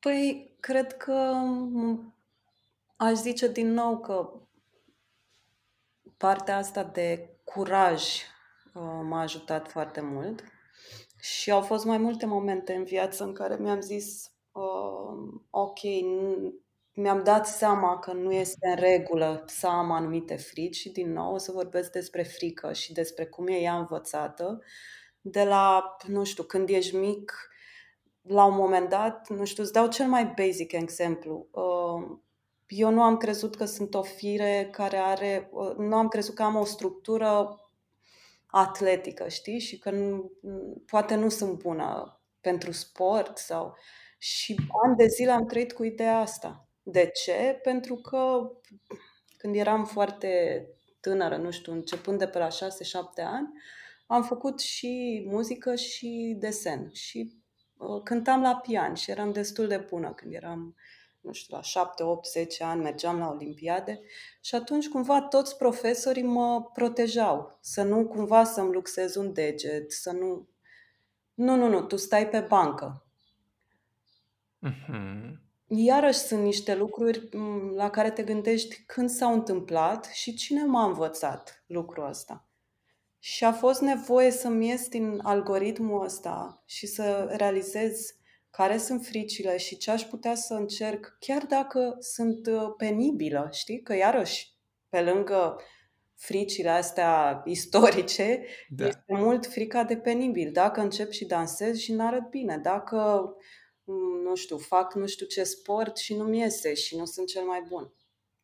Păi, 0.00 0.56
cred 0.60 0.96
că 0.96 1.34
aș 2.96 3.12
zice 3.12 3.48
din 3.48 3.72
nou 3.72 3.98
că 3.98 4.32
partea 6.16 6.56
asta 6.56 6.84
de 6.84 7.36
curaj 7.44 8.02
uh, 8.02 9.00
m-a 9.02 9.20
ajutat 9.20 9.70
foarte 9.70 10.00
mult 10.00 10.44
și 11.20 11.50
au 11.50 11.60
fost 11.60 11.84
mai 11.84 11.98
multe 11.98 12.26
momente 12.26 12.74
în 12.74 12.84
viață 12.84 13.24
în 13.24 13.32
care 13.32 13.56
mi-am 13.56 13.80
zis 13.80 14.30
uh, 14.52 15.40
ok, 15.50 15.78
mi-am 16.94 17.22
dat 17.22 17.46
seama 17.46 17.98
că 17.98 18.12
nu 18.12 18.32
este 18.32 18.68
în 18.68 18.76
regulă 18.76 19.44
să 19.46 19.66
am 19.66 19.90
anumite 19.90 20.36
frici 20.36 20.76
și 20.76 20.90
din 20.90 21.12
nou 21.12 21.34
o 21.34 21.38
să 21.38 21.52
vorbesc 21.52 21.92
despre 21.92 22.22
frică 22.22 22.72
și 22.72 22.92
despre 22.92 23.26
cum 23.26 23.46
e 23.46 23.56
ea 23.56 23.78
învățată 23.78 24.62
de 25.20 25.44
la, 25.44 25.96
nu 26.06 26.24
știu, 26.24 26.42
când 26.42 26.68
ești 26.68 26.96
mic, 26.96 27.49
la 28.22 28.44
un 28.44 28.54
moment 28.54 28.88
dat, 28.88 29.28
nu 29.28 29.44
știu, 29.44 29.62
îți 29.62 29.72
dau 29.72 29.88
cel 29.88 30.06
mai 30.06 30.34
basic 30.36 30.72
exemplu. 30.72 31.48
Uh, 31.50 32.18
eu 32.66 32.90
nu 32.90 33.02
am 33.02 33.16
crezut 33.16 33.56
că 33.56 33.64
sunt 33.64 33.94
o 33.94 34.02
fire 34.02 34.68
care 34.72 34.96
are, 34.96 35.50
uh, 35.52 35.74
nu 35.76 35.96
am 35.96 36.08
crezut 36.08 36.34
că 36.34 36.42
am 36.42 36.56
o 36.56 36.64
structură 36.64 37.60
atletică, 38.46 39.28
știi? 39.28 39.58
Și 39.58 39.78
că 39.78 39.90
nu, 39.90 40.32
poate 40.86 41.14
nu 41.14 41.28
sunt 41.28 41.58
bună 41.62 42.20
pentru 42.40 42.72
sport 42.72 43.38
sau... 43.38 43.76
Și 44.22 44.56
ani 44.84 44.96
de 44.96 45.06
zile 45.06 45.30
am 45.30 45.46
trăit 45.46 45.72
cu 45.72 45.84
ideea 45.84 46.18
asta. 46.18 46.68
De 46.82 47.10
ce? 47.14 47.60
Pentru 47.62 47.94
că 47.94 48.50
când 49.36 49.54
eram 49.54 49.84
foarte 49.84 50.64
tânără, 51.00 51.36
nu 51.36 51.50
știu, 51.50 51.72
începând 51.72 52.18
de 52.18 52.26
pe 52.26 52.38
la 52.38 52.48
6-7 52.48 52.50
ani, 53.16 53.48
am 54.06 54.22
făcut 54.22 54.60
și 54.60 55.24
muzică 55.30 55.74
și 55.74 56.36
desen. 56.38 56.90
Și 56.92 57.32
uh, 57.34 57.39
cântam 58.04 58.42
la 58.42 58.56
pian 58.56 58.94
și 58.94 59.10
eram 59.10 59.32
destul 59.32 59.68
de 59.68 59.86
bună 59.88 60.12
când 60.12 60.34
eram, 60.34 60.74
nu 61.20 61.32
știu, 61.32 61.56
la 61.56 61.62
7, 61.62 62.02
8, 62.02 62.26
10 62.26 62.64
ani, 62.64 62.82
mergeam 62.82 63.18
la 63.18 63.28
olimpiade 63.28 64.00
și 64.40 64.54
atunci 64.54 64.88
cumva 64.88 65.20
toți 65.22 65.56
profesorii 65.56 66.22
mă 66.22 66.62
protejau, 66.72 67.58
să 67.60 67.82
nu 67.82 68.06
cumva 68.06 68.44
să-mi 68.44 68.72
luxez 68.72 69.14
un 69.14 69.32
deget, 69.32 69.92
să 69.92 70.12
nu... 70.12 70.48
Nu, 71.34 71.56
nu, 71.56 71.68
nu, 71.68 71.82
tu 71.82 71.96
stai 71.96 72.28
pe 72.28 72.40
bancă. 72.40 73.04
Mm-hmm 74.66 75.48
iarăși 75.76 76.18
sunt 76.18 76.42
niște 76.42 76.74
lucruri 76.74 77.28
mm, 77.32 77.74
la 77.74 77.90
care 77.90 78.10
te 78.10 78.22
gândești 78.22 78.82
când 78.86 79.10
s-au 79.10 79.32
întâmplat 79.32 80.04
și 80.04 80.34
cine 80.34 80.64
m-a 80.64 80.84
învățat 80.84 81.64
lucrul 81.66 82.08
ăsta. 82.08 82.44
Și 83.22 83.44
a 83.44 83.52
fost 83.52 83.80
nevoie 83.80 84.30
să-mi 84.30 84.68
ies 84.68 84.88
din 84.88 85.18
algoritmul 85.22 86.04
ăsta 86.04 86.62
și 86.66 86.86
să 86.86 87.34
realizez 87.36 88.14
care 88.50 88.78
sunt 88.78 89.04
fricile 89.04 89.56
și 89.56 89.76
ce 89.76 89.90
aș 89.90 90.02
putea 90.02 90.34
să 90.34 90.54
încerc, 90.54 91.16
chiar 91.18 91.44
dacă 91.44 91.96
sunt 91.98 92.46
uh, 92.46 92.74
penibilă, 92.76 93.48
știi? 93.52 93.82
Că 93.82 93.94
iarăși, 93.94 94.52
pe 94.88 95.00
lângă 95.00 95.56
fricile 96.16 96.68
astea 96.68 97.42
istorice, 97.44 98.44
da. 98.68 98.86
este 98.86 99.14
mult 99.14 99.46
frica 99.46 99.84
de 99.84 99.96
penibil. 99.96 100.52
Dacă 100.52 100.80
încep 100.80 101.10
și 101.10 101.24
dansez 101.24 101.78
și 101.78 101.92
n-arăt 101.92 102.28
bine, 102.28 102.58
dacă 102.58 103.30
nu 104.24 104.34
știu, 104.34 104.58
fac 104.58 104.94
nu 104.94 105.06
știu 105.06 105.26
ce 105.26 105.42
sport 105.42 105.96
și 105.96 106.16
nu-mi 106.16 106.38
iese 106.38 106.74
și 106.74 106.96
nu 106.96 107.04
sunt 107.04 107.26
cel 107.26 107.42
mai 107.42 107.64
bun. 107.68 107.94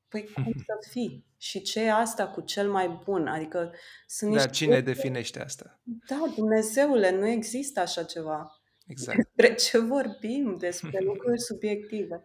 Păi 0.09 0.29
cum 0.35 0.53
să 0.67 0.89
fii? 0.91 1.26
Și 1.39 1.63
ce 1.63 1.81
e 1.81 1.93
asta 1.93 2.29
cu 2.29 2.41
cel 2.41 2.71
mai 2.71 3.01
bun? 3.05 3.27
Adică 3.27 3.73
sunt 4.07 4.35
Dar 4.35 4.51
cine 4.51 4.77
lucruri... 4.77 4.95
definește 4.95 5.41
asta? 5.41 5.81
Da, 6.09 6.33
Dumnezeule, 6.35 7.11
nu 7.11 7.27
există 7.27 7.81
așa 7.81 8.03
ceva. 8.03 8.61
Exact. 8.87 9.19
Despre 9.35 9.55
ce 9.55 9.79
vorbim? 9.79 10.57
Despre 10.59 11.01
lucruri 11.11 11.41
subiective. 11.41 12.25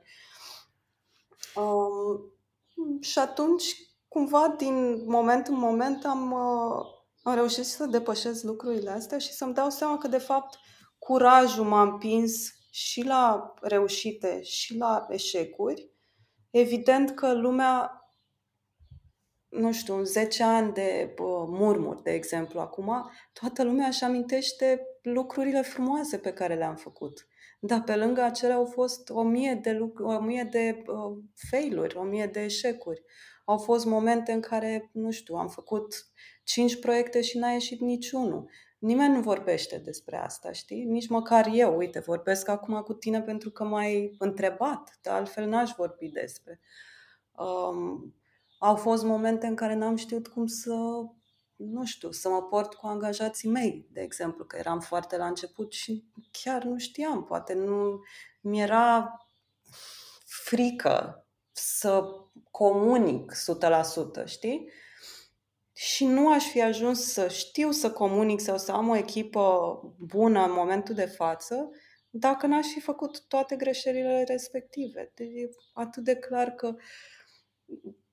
Um, 1.55 2.33
și 3.01 3.19
atunci, 3.19 3.75
cumva, 4.07 4.55
din 4.57 5.05
moment 5.05 5.47
în 5.47 5.57
moment, 5.57 6.05
am, 6.05 6.31
uh, 6.31 6.85
am 7.23 7.35
reușit 7.35 7.65
să 7.65 7.85
depășesc 7.85 8.43
lucrurile 8.43 8.89
astea 8.89 9.17
și 9.17 9.31
să-mi 9.31 9.53
dau 9.53 9.69
seama 9.69 9.97
că, 9.97 10.07
de 10.07 10.17
fapt, 10.17 10.57
curajul 10.97 11.65
m-a 11.65 11.81
împins 11.81 12.53
și 12.71 13.03
la 13.03 13.53
reușite 13.61 14.41
și 14.43 14.77
la 14.77 15.05
eșecuri, 15.09 15.89
evident 16.49 17.11
că 17.11 17.33
lumea, 17.33 18.00
nu 19.51 19.71
știu, 19.71 19.95
în 19.95 20.05
10 20.05 20.43
ani 20.43 20.73
de 20.73 21.11
bă, 21.15 21.45
murmuri, 21.47 22.03
de 22.03 22.11
exemplu, 22.11 22.59
acum, 22.59 23.11
toată 23.33 23.63
lumea 23.63 23.87
își 23.87 24.03
amintește 24.03 24.81
lucrurile 25.01 25.61
frumoase 25.61 26.17
pe 26.17 26.33
care 26.33 26.55
le-am 26.55 26.75
făcut. 26.75 27.27
Dar 27.59 27.81
pe 27.81 27.95
lângă 27.95 28.21
acelea 28.21 28.55
au 28.55 28.65
fost 28.65 29.09
o 29.09 29.21
mie 29.23 29.59
de, 29.63 29.71
lucru, 29.71 30.05
o 30.05 30.19
mie 30.19 30.47
de 30.51 30.83
uh, 30.87 31.17
failuri, 31.49 31.95
o 31.95 32.03
mie 32.03 32.25
de 32.25 32.43
eșecuri. 32.43 33.03
Au 33.45 33.57
fost 33.57 33.85
momente 33.85 34.31
în 34.31 34.39
care, 34.39 34.89
nu 34.93 35.11
știu, 35.11 35.35
am 35.35 35.47
făcut 35.47 36.05
cinci 36.43 36.79
proiecte 36.79 37.21
și 37.21 37.37
n-a 37.37 37.51
ieșit 37.51 37.79
niciunul. 37.79 38.49
Nimeni 38.79 39.13
nu 39.13 39.21
vorbește 39.21 39.77
despre 39.77 40.17
asta, 40.17 40.51
știi? 40.51 40.83
Nici 40.83 41.07
măcar 41.07 41.49
eu, 41.53 41.77
uite, 41.77 41.99
vorbesc 41.99 42.47
acum 42.47 42.81
cu 42.81 42.93
tine 42.93 43.21
pentru 43.21 43.49
că 43.49 43.63
m-ai 43.63 44.15
întrebat, 44.17 44.99
dar 45.01 45.15
altfel 45.15 45.47
n-aș 45.47 45.71
vorbi 45.77 46.07
despre. 46.07 46.59
Um, 47.31 48.15
au 48.63 48.75
fost 48.75 49.03
momente 49.03 49.47
în 49.47 49.55
care 49.55 49.73
n-am 49.73 49.95
știut 49.95 50.27
cum 50.27 50.45
să, 50.47 50.75
nu 51.55 51.85
știu, 51.85 52.11
să 52.11 52.29
mă 52.29 52.43
port 52.43 52.73
cu 52.73 52.87
angajații 52.87 53.49
mei, 53.49 53.87
de 53.91 54.01
exemplu, 54.01 54.45
că 54.45 54.57
eram 54.57 54.79
foarte 54.79 55.17
la 55.17 55.25
început 55.25 55.71
și 55.71 56.05
chiar 56.31 56.63
nu 56.63 56.77
știam, 56.77 57.23
poate 57.23 57.53
nu 57.53 58.01
mi-era 58.41 59.17
frică 60.25 61.27
să 61.51 62.03
comunic 62.51 63.33
100%, 64.23 64.25
știi? 64.25 64.69
și 65.73 66.05
nu 66.05 66.31
aș 66.31 66.45
fi 66.45 66.61
ajuns 66.61 67.11
să 67.11 67.27
știu 67.27 67.71
să 67.71 67.91
comunic 67.91 68.39
sau 68.39 68.57
să 68.57 68.71
am 68.71 68.89
o 68.89 68.95
echipă 68.95 69.79
bună 69.99 70.43
în 70.43 70.51
momentul 70.51 70.95
de 70.95 71.05
față 71.05 71.69
dacă 72.09 72.47
n-aș 72.47 72.67
fi 72.67 72.79
făcut 72.79 73.27
toate 73.27 73.55
greșelile 73.55 74.23
respective. 74.23 75.11
Deci 75.15 75.27
e 75.33 75.49
atât 75.73 76.03
de 76.03 76.15
clar 76.15 76.49
că 76.49 76.75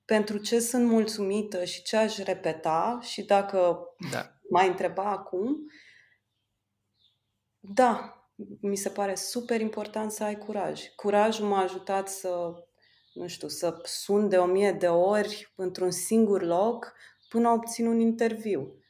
pentru 0.09 0.37
ce 0.37 0.59
sunt 0.59 0.87
mulțumită 0.87 1.63
și 1.63 1.81
ce 1.81 1.97
aș 1.97 2.17
repeta 2.17 2.99
și 3.01 3.23
dacă 3.23 3.79
da. 4.11 4.31
m-ai 4.49 4.67
întreba 4.67 5.03
acum, 5.03 5.71
da, 7.59 8.23
mi 8.61 8.75
se 8.75 8.89
pare 8.89 9.15
super 9.15 9.61
important 9.61 10.11
să 10.11 10.23
ai 10.23 10.37
curaj. 10.37 10.81
Curajul 10.95 11.47
m-a 11.47 11.61
ajutat 11.61 12.07
să, 12.07 12.53
nu 13.13 13.27
știu, 13.27 13.47
să 13.47 13.79
sun 13.83 14.29
de 14.29 14.37
o 14.37 14.45
mie 14.45 14.71
de 14.71 14.87
ori 14.87 15.53
într-un 15.55 15.91
singur 15.91 16.43
loc 16.43 16.93
până 17.27 17.47
a 17.47 17.53
obțin 17.53 17.87
un 17.87 17.99
interviu. 17.99 18.83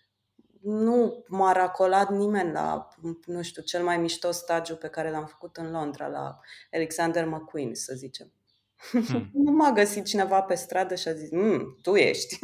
Nu 0.61 1.23
m-a 1.27 1.51
racolat 1.51 2.09
nimeni 2.09 2.51
la, 2.51 2.87
nu 3.25 3.41
știu, 3.41 3.61
cel 3.61 3.83
mai 3.83 3.97
mișto 3.97 4.31
stagiu 4.31 4.75
pe 4.75 4.87
care 4.87 5.11
l-am 5.11 5.25
făcut 5.25 5.57
în 5.57 5.71
Londra, 5.71 6.07
la 6.07 6.39
Alexander 6.71 7.25
McQueen, 7.25 7.75
să 7.75 7.93
zicem. 7.95 8.33
Hmm. 8.91 9.29
nu 9.45 9.51
m-a 9.51 9.71
găsit 9.71 10.05
cineva 10.05 10.41
pe 10.41 10.55
stradă 10.55 10.95
și 10.95 11.07
a 11.07 11.13
zis, 11.13 11.31
mm, 11.31 11.77
tu 11.81 11.95
ești. 11.95 12.39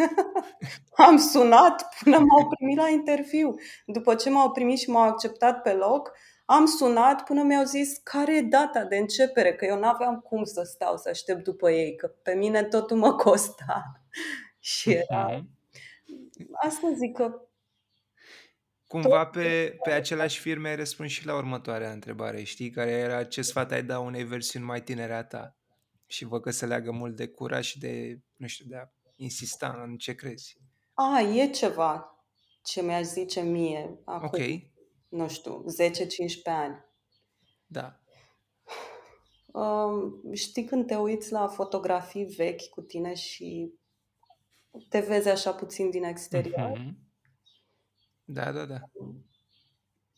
Am 1.08 1.18
sunat 1.18 1.88
până 2.04 2.18
m-au 2.18 2.48
primit 2.48 2.78
la 2.78 2.90
interviu. 2.90 3.56
După 3.86 4.16
ce 4.16 4.30
m-au 4.30 4.52
primit 4.52 4.80
și 4.80 4.90
m-au 4.90 5.08
acceptat 5.08 5.62
pe 5.62 5.72
loc, 5.72 6.12
am 6.46 6.66
sunat 6.66 7.24
până 7.24 7.44
mi-au 7.44 7.64
zis 7.64 7.98
care 8.04 8.36
e 8.38 8.42
data 8.42 8.84
de 8.84 8.96
începere, 8.98 9.56
că 9.56 9.66
eu 9.66 9.80
n-aveam 9.80 10.20
cum 10.20 10.44
să 10.44 10.62
stau 10.64 10.98
să 10.98 11.10
aștept 11.10 11.44
după 11.44 11.72
ei, 11.72 11.96
că 11.96 12.08
pe 12.08 12.34
mine 12.34 12.64
totul 12.64 12.98
mă 12.98 13.14
costa. 13.14 14.02
și 14.60 14.92
era, 14.92 15.26
mhm 15.32 15.54
asta 16.54 16.92
zic 16.96 17.16
că 17.16 17.40
Cumva 18.88 19.26
pe, 19.26 19.78
pe 19.84 19.92
același 19.92 20.40
firme 20.40 20.70
ai 20.70 20.76
răspuns 20.76 21.12
și 21.12 21.26
la 21.26 21.36
următoarea 21.36 21.92
întrebare, 21.92 22.44
știi? 22.44 22.70
Care 22.70 22.90
era 22.90 23.24
ce 23.24 23.42
sfat 23.42 23.72
ai 23.72 23.84
da 23.84 24.00
unei 24.00 24.24
versiuni 24.24 24.66
mai 24.66 24.82
tinere 24.82 25.14
a 25.14 25.24
ta? 25.24 25.56
Și 26.08 26.26
văd 26.26 26.42
că 26.42 26.52
se 26.52 26.66
leagă 26.66 26.92
mult 26.92 27.16
de 27.16 27.28
curaj 27.28 27.66
și 27.66 27.80
de, 27.80 28.20
nu 28.36 28.48
știu, 28.48 28.66
de 28.68 28.76
a 28.76 28.88
insista 29.16 29.82
în 29.84 29.98
ce 29.98 30.16
crezi. 30.16 30.58
A, 30.94 31.20
e 31.20 31.50
ceva 31.50 32.10
ce 32.64 32.82
mi-aș 32.82 33.04
zice 33.06 33.42
mie 33.42 34.00
acum, 34.06 34.28
Ok, 34.28 34.38
nu 35.10 35.28
știu, 35.28 35.64
10-15 35.64 36.44
ani. 36.44 36.86
da. 37.66 38.00
Um, 39.46 40.34
știi 40.34 40.64
când 40.66 40.88
te 40.88 40.96
uiți 40.96 41.32
la 41.32 41.48
fotografii 41.48 42.26
vechi 42.26 42.70
cu 42.70 42.82
tine 42.82 43.14
și 43.14 43.74
te 44.90 45.00
vezi 45.00 45.30
așa 45.30 45.54
puțin 45.54 45.90
din 45.90 46.04
exterior? 46.04 46.78
Mhm. 46.78 46.98
Da, 48.24 48.52
da, 48.52 48.66
da. 48.66 48.80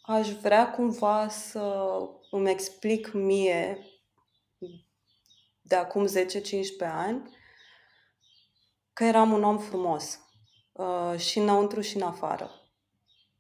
Aș 0.02 0.30
vrea 0.30 0.72
cumva 0.72 1.28
să 1.28 1.98
îmi 2.32 2.50
explic 2.50 3.12
mie 3.14 3.78
de 5.68 5.76
acum 5.76 6.08
10-15 6.08 6.12
ani 6.80 7.38
că 8.94 9.04
eram 9.04 9.32
un 9.32 9.44
om 9.44 9.58
frumos 9.58 10.20
uh, 10.72 11.20
și 11.20 11.40
înăuntru 11.40 11.82
și 11.82 11.96
în 11.96 12.02
afară. 12.02 12.52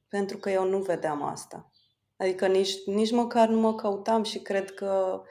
Pentru 0.08 0.38
că 0.38 0.50
eu 0.50 0.64
nu 0.70 0.78
vedeam 0.78 1.24
asta. 1.24 1.72
Adică 2.18 2.48
nici, 2.48 2.86
nici 2.86 3.12
măcar 3.12 3.48
nu 3.48 3.60
mă 3.60 3.76
căutam 3.76 4.24
și 4.24 4.40
cred 4.40 4.74
că 4.74 5.22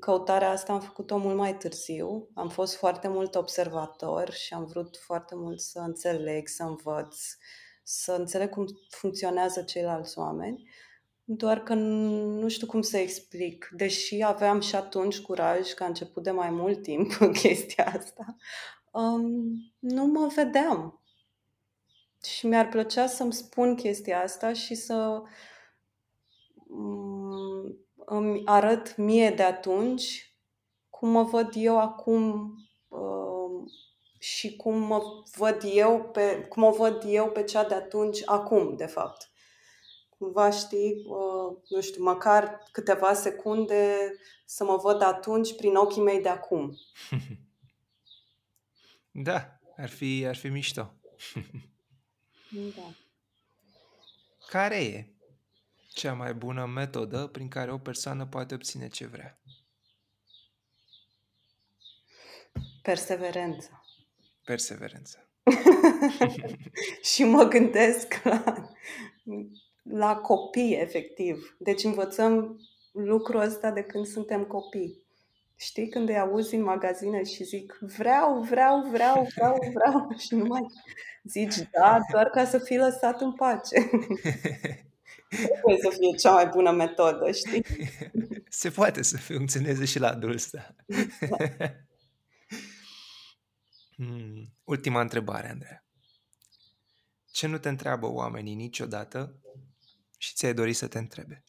căutarea 0.00 0.50
asta 0.50 0.72
am 0.72 0.80
făcut-o 0.80 1.16
mult 1.16 1.36
mai 1.36 1.56
târziu. 1.56 2.28
Am 2.34 2.48
fost 2.48 2.76
foarte 2.76 3.08
mult 3.08 3.34
observator 3.34 4.30
și 4.30 4.54
am 4.54 4.64
vrut 4.64 4.96
foarte 4.96 5.34
mult 5.34 5.60
să 5.60 5.78
înțeleg, 5.78 6.48
să 6.48 6.62
învăț, 6.62 7.16
să 7.82 8.12
înțeleg 8.12 8.50
cum 8.50 8.66
funcționează 8.90 9.62
ceilalți 9.62 10.18
oameni. 10.18 10.70
Doar 11.28 11.62
că 11.62 11.74
nu 11.74 12.48
știu 12.48 12.66
cum 12.66 12.82
să 12.82 12.96
explic. 12.96 13.68
Deși 13.72 14.22
aveam 14.22 14.60
și 14.60 14.74
atunci 14.74 15.20
curaj, 15.20 15.72
că 15.72 15.82
a 15.82 15.86
început 15.86 16.22
de 16.22 16.30
mai 16.30 16.50
mult 16.50 16.82
timp 16.82 17.12
chestia 17.42 17.92
asta, 17.98 18.36
um, 18.90 19.24
nu 19.78 20.04
mă 20.04 20.30
vedeam. 20.34 21.00
Și 22.24 22.46
mi-ar 22.46 22.68
plăcea 22.68 23.06
să-mi 23.06 23.32
spun 23.32 23.74
chestia 23.74 24.22
asta 24.22 24.52
și 24.52 24.74
să 24.74 25.22
um, 26.68 27.78
îmi 27.94 28.42
arăt 28.44 28.96
mie 28.96 29.30
de 29.30 29.42
atunci 29.42 30.36
cum 30.90 31.08
mă 31.08 31.22
văd 31.22 31.52
eu 31.54 31.78
acum 31.78 32.54
um, 32.88 33.66
și 34.18 34.56
cum 34.56 34.78
mă 34.78 35.02
văd 35.36 35.62
eu 35.74 36.08
pe, 36.12 36.46
cum 36.48 36.62
o 36.62 36.70
văd 36.70 37.02
eu 37.06 37.30
pe 37.30 37.44
cea 37.44 37.64
de 37.64 37.74
atunci 37.74 38.22
acum, 38.24 38.76
de 38.76 38.86
fapt. 38.86 39.30
Cumva 40.18 40.50
știi, 40.50 41.04
uh, 41.06 41.56
nu 41.68 41.80
știu, 41.80 42.02
măcar 42.02 42.62
câteva 42.72 43.14
secunde 43.14 44.12
să 44.44 44.64
mă 44.64 44.76
văd 44.76 45.02
atunci 45.02 45.56
prin 45.56 45.74
ochii 45.74 46.02
mei 46.02 46.22
de 46.22 46.28
acum. 46.28 46.76
Da, 49.18 49.58
ar 49.76 49.88
fi, 49.88 50.24
ar 50.28 50.36
fi 50.36 50.48
mișto. 50.48 50.94
Da. 52.50 52.94
Care 54.46 54.84
e 54.84 55.06
cea 55.88 56.12
mai 56.12 56.34
bună 56.34 56.66
metodă 56.66 57.26
prin 57.26 57.48
care 57.48 57.72
o 57.72 57.78
persoană 57.78 58.26
poate 58.26 58.54
obține 58.54 58.88
ce 58.88 59.06
vrea? 59.06 59.38
Perseverență. 62.82 63.84
Perseverență. 64.44 65.28
și 67.12 67.24
mă 67.24 67.44
gândesc 67.44 68.22
la, 68.22 68.70
la 69.90 70.16
copii, 70.16 70.74
efectiv. 70.80 71.56
Deci 71.58 71.84
învățăm 71.84 72.60
lucrul 72.92 73.40
ăsta 73.40 73.70
de 73.70 73.82
când 73.82 74.06
suntem 74.06 74.44
copii. 74.44 75.04
Știi, 75.56 75.88
când 75.88 76.08
îi 76.08 76.18
auzi 76.18 76.54
în 76.54 76.62
magazine 76.62 77.24
și 77.24 77.44
zic 77.44 77.78
vreau, 77.80 78.40
vreau, 78.40 78.80
vreau, 78.90 79.28
vreau, 79.34 79.58
vreau 79.74 80.08
și 80.26 80.34
nu 80.34 80.44
mai 80.44 80.66
zici 81.22 81.56
da, 81.56 81.98
doar 82.12 82.26
ca 82.26 82.44
să 82.44 82.58
fii 82.58 82.78
lăsat 82.78 83.20
în 83.20 83.32
pace. 83.32 83.76
Trebuie 85.28 85.78
să 85.80 85.88
fie 85.88 86.16
cea 86.18 86.32
mai 86.32 86.46
bună 86.46 86.70
metodă, 86.70 87.30
știi? 87.32 87.64
Se 88.48 88.70
poate 88.70 89.02
să 89.02 89.16
funcționeze 89.16 89.84
și 89.84 89.98
la 89.98 90.08
adulți, 90.08 90.50
da. 90.50 90.74
Hmm, 93.96 94.52
Ultima 94.64 95.00
întrebare, 95.00 95.48
Andreea. 95.48 95.84
Ce 97.30 97.46
nu 97.46 97.58
te 97.58 97.68
întreabă 97.68 98.06
oamenii 98.06 98.54
niciodată 98.54 99.40
și 100.16 100.34
ți-ai 100.34 100.54
dori 100.54 100.72
să 100.72 100.88
te 100.88 100.98
întrebe? 100.98 101.44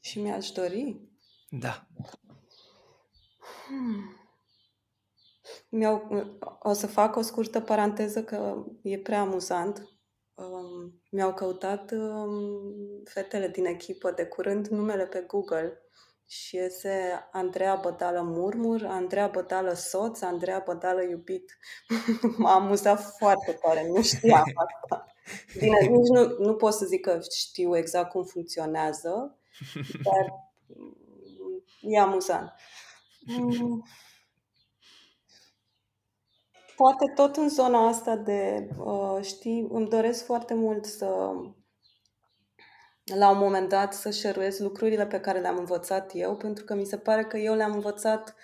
Și 0.00 0.20
mi-aș 0.20 0.50
dori. 0.50 1.00
Da. 1.48 1.86
Mi-au, 5.68 6.08
o 6.58 6.72
să 6.72 6.86
fac 6.86 7.16
o 7.16 7.20
scurtă 7.20 7.60
paranteză 7.60 8.24
că 8.24 8.64
e 8.82 8.98
prea 8.98 9.20
amuzant. 9.20 9.88
Um, 10.34 11.02
mi-au 11.10 11.34
căutat 11.34 11.90
um, 11.90 13.02
fetele 13.04 13.48
din 13.48 13.64
echipă 13.64 14.10
de 14.10 14.26
curând 14.26 14.66
numele 14.66 15.06
pe 15.06 15.24
Google 15.26 15.82
și 16.28 16.56
iese 16.56 17.28
Andreea 17.32 17.74
Bădală 17.74 18.22
Murmur, 18.22 18.84
Andreea 18.84 19.26
Bădală 19.26 19.72
Soț, 19.72 20.20
Andreea 20.20 20.62
Bădală 20.66 21.02
Iubit. 21.02 21.58
M-a 22.38 22.54
amuzat 22.54 23.00
foarte 23.18 23.52
tare, 23.52 23.86
nu 23.86 24.02
știam 24.02 24.44
asta. 24.54 25.06
Bine, 25.58 25.78
nici 25.80 26.08
nu, 26.08 26.36
nu 26.38 26.54
pot 26.54 26.72
să 26.72 26.86
zic 26.86 27.00
că 27.00 27.20
știu 27.36 27.76
exact 27.76 28.10
cum 28.10 28.24
funcționează, 28.24 29.38
dar 30.04 30.32
mm, 30.66 31.64
e 31.80 31.98
amuzant. 31.98 32.52
Mm, 33.26 33.82
Poate 36.76 37.12
tot 37.14 37.36
în 37.36 37.48
zona 37.48 37.86
asta 37.86 38.16
de, 38.16 38.68
uh, 38.78 39.18
știi, 39.22 39.66
îmi 39.70 39.88
doresc 39.88 40.24
foarte 40.24 40.54
mult 40.54 40.84
să, 40.84 41.30
la 43.14 43.30
un 43.30 43.38
moment 43.38 43.68
dat, 43.68 43.94
să 43.94 44.10
șeruiesc 44.10 44.58
lucrurile 44.58 45.06
pe 45.06 45.20
care 45.20 45.38
le-am 45.38 45.58
învățat 45.58 46.10
eu, 46.14 46.36
pentru 46.36 46.64
că 46.64 46.74
mi 46.74 46.84
se 46.84 46.96
pare 46.96 47.24
că 47.24 47.36
eu 47.36 47.54
le-am 47.54 47.72
învățat 47.72 48.34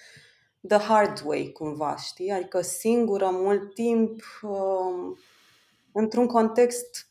the 0.68 0.78
hard 0.78 1.22
way, 1.24 1.50
cumva, 1.52 1.96
știi? 1.96 2.30
Adică 2.30 2.60
singură, 2.60 3.28
mult 3.30 3.74
timp, 3.74 4.22
uh, 4.42 5.16
într-un 5.92 6.26
context 6.26 7.08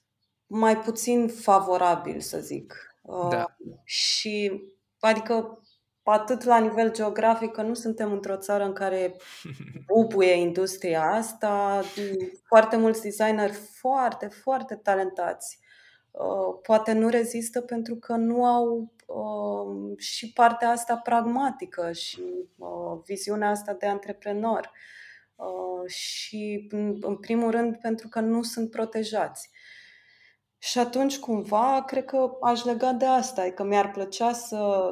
mai 0.48 0.78
puțin 0.78 1.28
favorabil, 1.28 2.20
să 2.20 2.40
zic. 2.40 2.96
Uh, 3.02 3.28
Da. 3.30 3.56
și, 3.84 4.64
adică, 5.00 5.62
atât 6.04 6.44
la 6.44 6.58
nivel 6.58 6.92
geografic, 6.92 7.52
că 7.52 7.62
nu 7.62 7.74
suntem 7.74 8.12
într-o 8.12 8.38
țară 8.38 8.64
în 8.64 8.74
care 8.74 9.16
bubuie 9.88 10.34
industria 10.34 11.12
asta, 11.12 11.82
foarte 12.44 12.76
mulți 12.76 13.02
designeri 13.02 13.54
foarte, 13.54 14.28
foarte 14.28 14.76
talentați. 14.76 15.60
Uh, 16.14 16.60
Poate 16.62 16.92
nu 16.94 17.10
rezistă 17.10 17.62
pentru 17.62 17.96
că 17.96 18.16
nu 18.16 18.46
au 18.46 18.94
uh, 19.06 19.98
și 19.98 20.34
partea 20.34 20.70
asta 20.70 20.98
pragmatică 20.98 21.92
și 21.92 22.22
uh, 22.58 23.02
viziunea 23.06 23.50
asta 23.50 23.74
de 23.74 23.86
antreprenor. 23.88 24.72
Uh, 25.36 25.90
Și, 25.90 26.68
în 26.70 26.98
în 27.02 27.18
primul 27.18 27.52
rând, 27.52 27.78
pentru 27.78 28.08
că 28.08 28.20
nu 28.20 28.44
sunt 28.44 28.70
protejați. 28.72 29.50
Și 30.58 30.80
atunci, 30.80 31.20
cumva, 31.20 31.84
cred 31.84 32.06
că 32.06 32.38
aș 32.42 32.64
lega 32.64 32.94
de 32.94 33.06
asta, 33.06 33.42
adică 33.42 33.64
mi-ar 33.64 33.92
plăcea 33.92 34.34
să 34.34 34.92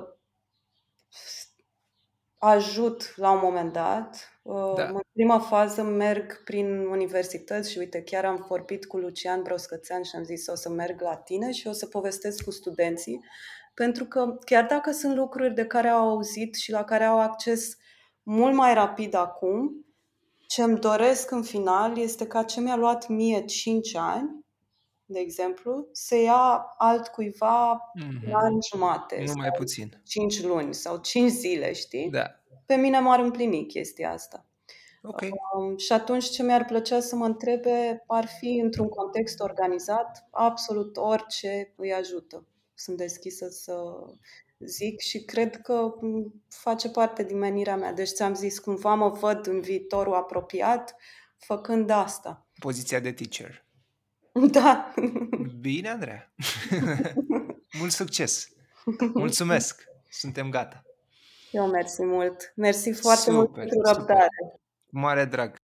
ajut 2.38 3.14
la 3.16 3.32
un 3.32 3.40
moment 3.44 3.74
dat. 3.74 4.41
Uh, 4.42 4.74
Da. 4.76 4.84
În 4.88 5.00
prima 5.14 5.40
fază 5.40 5.82
merg 5.84 6.44
prin 6.44 6.86
universități 6.86 7.72
și 7.72 7.78
uite, 7.78 8.02
chiar 8.04 8.26
am 8.26 8.46
vorbit 8.48 8.86
cu 8.86 8.98
Lucian 8.98 9.42
Broscățean 9.42 10.04
și 10.04 10.16
am 10.16 10.24
zis 10.24 10.48
o 10.48 10.56
să 10.56 10.70
merg 10.70 11.02
la 11.02 11.16
tine 11.16 11.52
și 11.52 11.68
o 11.68 11.72
să 11.72 11.86
povestesc 11.86 12.44
cu 12.44 12.52
studenții, 12.52 13.20
pentru 13.74 14.06
că 14.06 14.38
chiar 14.46 14.66
dacă 14.66 14.92
sunt 14.92 15.16
lucruri 15.16 15.54
de 15.54 15.66
care 15.66 15.88
au 15.88 16.10
auzit 16.10 16.56
și 16.56 16.72
la 16.72 16.84
care 16.84 17.04
au 17.04 17.20
acces 17.20 17.76
mult 18.24 18.54
mai 18.56 18.74
rapid 18.74 19.14
acum, 19.14 19.86
ce 20.48 20.64
îmi 20.64 20.80
doresc 20.80 21.32
în 21.32 21.44
final 21.44 21.98
este 21.98 22.28
ca 22.28 22.44
ce 22.44 22.62
mi-a 22.62 22.76
luat 22.76 23.08
mie 23.08 23.46
5 23.46 23.96
ani, 23.96 24.46
de 25.06 25.20
exemplu, 25.20 25.88
să 25.92 26.16
ia 26.16 26.66
altcuiva 26.78 27.82
Mhm. 27.94 28.28
un 28.28 28.34
an 28.34 28.54
jumate 28.72 29.18
Nu 29.20 29.26
sau 29.26 29.36
mai 29.38 29.52
puțin. 29.52 30.02
5 30.06 30.44
luni 30.44 30.74
sau 30.74 30.98
5 30.98 31.32
zile, 31.32 31.74
știi? 31.74 32.10
Da. 32.10 32.41
Pe 32.72 32.78
mine 32.78 33.00
m-ar 33.00 33.20
împlini 33.20 33.66
chestia 33.66 34.12
asta. 34.12 34.46
Ok. 35.02 35.22
Um, 35.22 35.78
și 35.78 35.92
atunci 35.92 36.30
ce 36.30 36.44
mi-ar 36.44 36.66
plăcea 36.66 37.00
să 37.00 37.16
mă 37.16 37.26
întrebe 37.26 38.04
ar 38.08 38.26
fi 38.26 38.60
într-un 38.64 38.88
context 38.88 39.40
organizat 39.40 40.28
absolut 40.30 40.98
orice 40.98 41.74
îi 41.76 41.94
ajută. 41.94 42.46
Sunt 42.74 42.98
deschisă 42.98 43.48
să 43.50 43.76
zic 44.60 45.00
și 45.00 45.24
cred 45.24 45.62
că 45.62 45.94
m, 46.02 46.44
face 46.48 46.90
parte 46.90 47.24
din 47.24 47.38
menirea 47.38 47.76
mea. 47.76 47.94
Deci 47.94 48.10
ți-am 48.10 48.34
zis, 48.34 48.60
cumva 48.60 48.94
mă 48.94 49.10
văd 49.10 49.48
în 49.48 49.62
viitorul 49.62 50.14
apropiat 50.14 50.96
făcând 51.38 51.90
asta. 51.90 52.48
Poziția 52.60 53.00
de 53.00 53.12
teacher. 53.12 53.66
Da. 54.52 54.94
Bine, 55.60 55.90
Andreea. 55.90 56.34
Mult 57.80 57.92
succes. 57.92 58.48
Mulțumesc. 59.14 59.84
Suntem 60.10 60.50
gata. 60.50 60.86
Eu 61.52 61.68
mersi 61.68 62.04
mult. 62.06 62.54
Mersi 62.56 62.92
foarte 62.92 63.32
mult 63.32 63.48
Super, 63.48 63.64
pentru 63.68 63.78
super. 63.78 63.96
răbdare. 63.98 64.28
Mare 64.90 65.26
drag. 65.26 65.60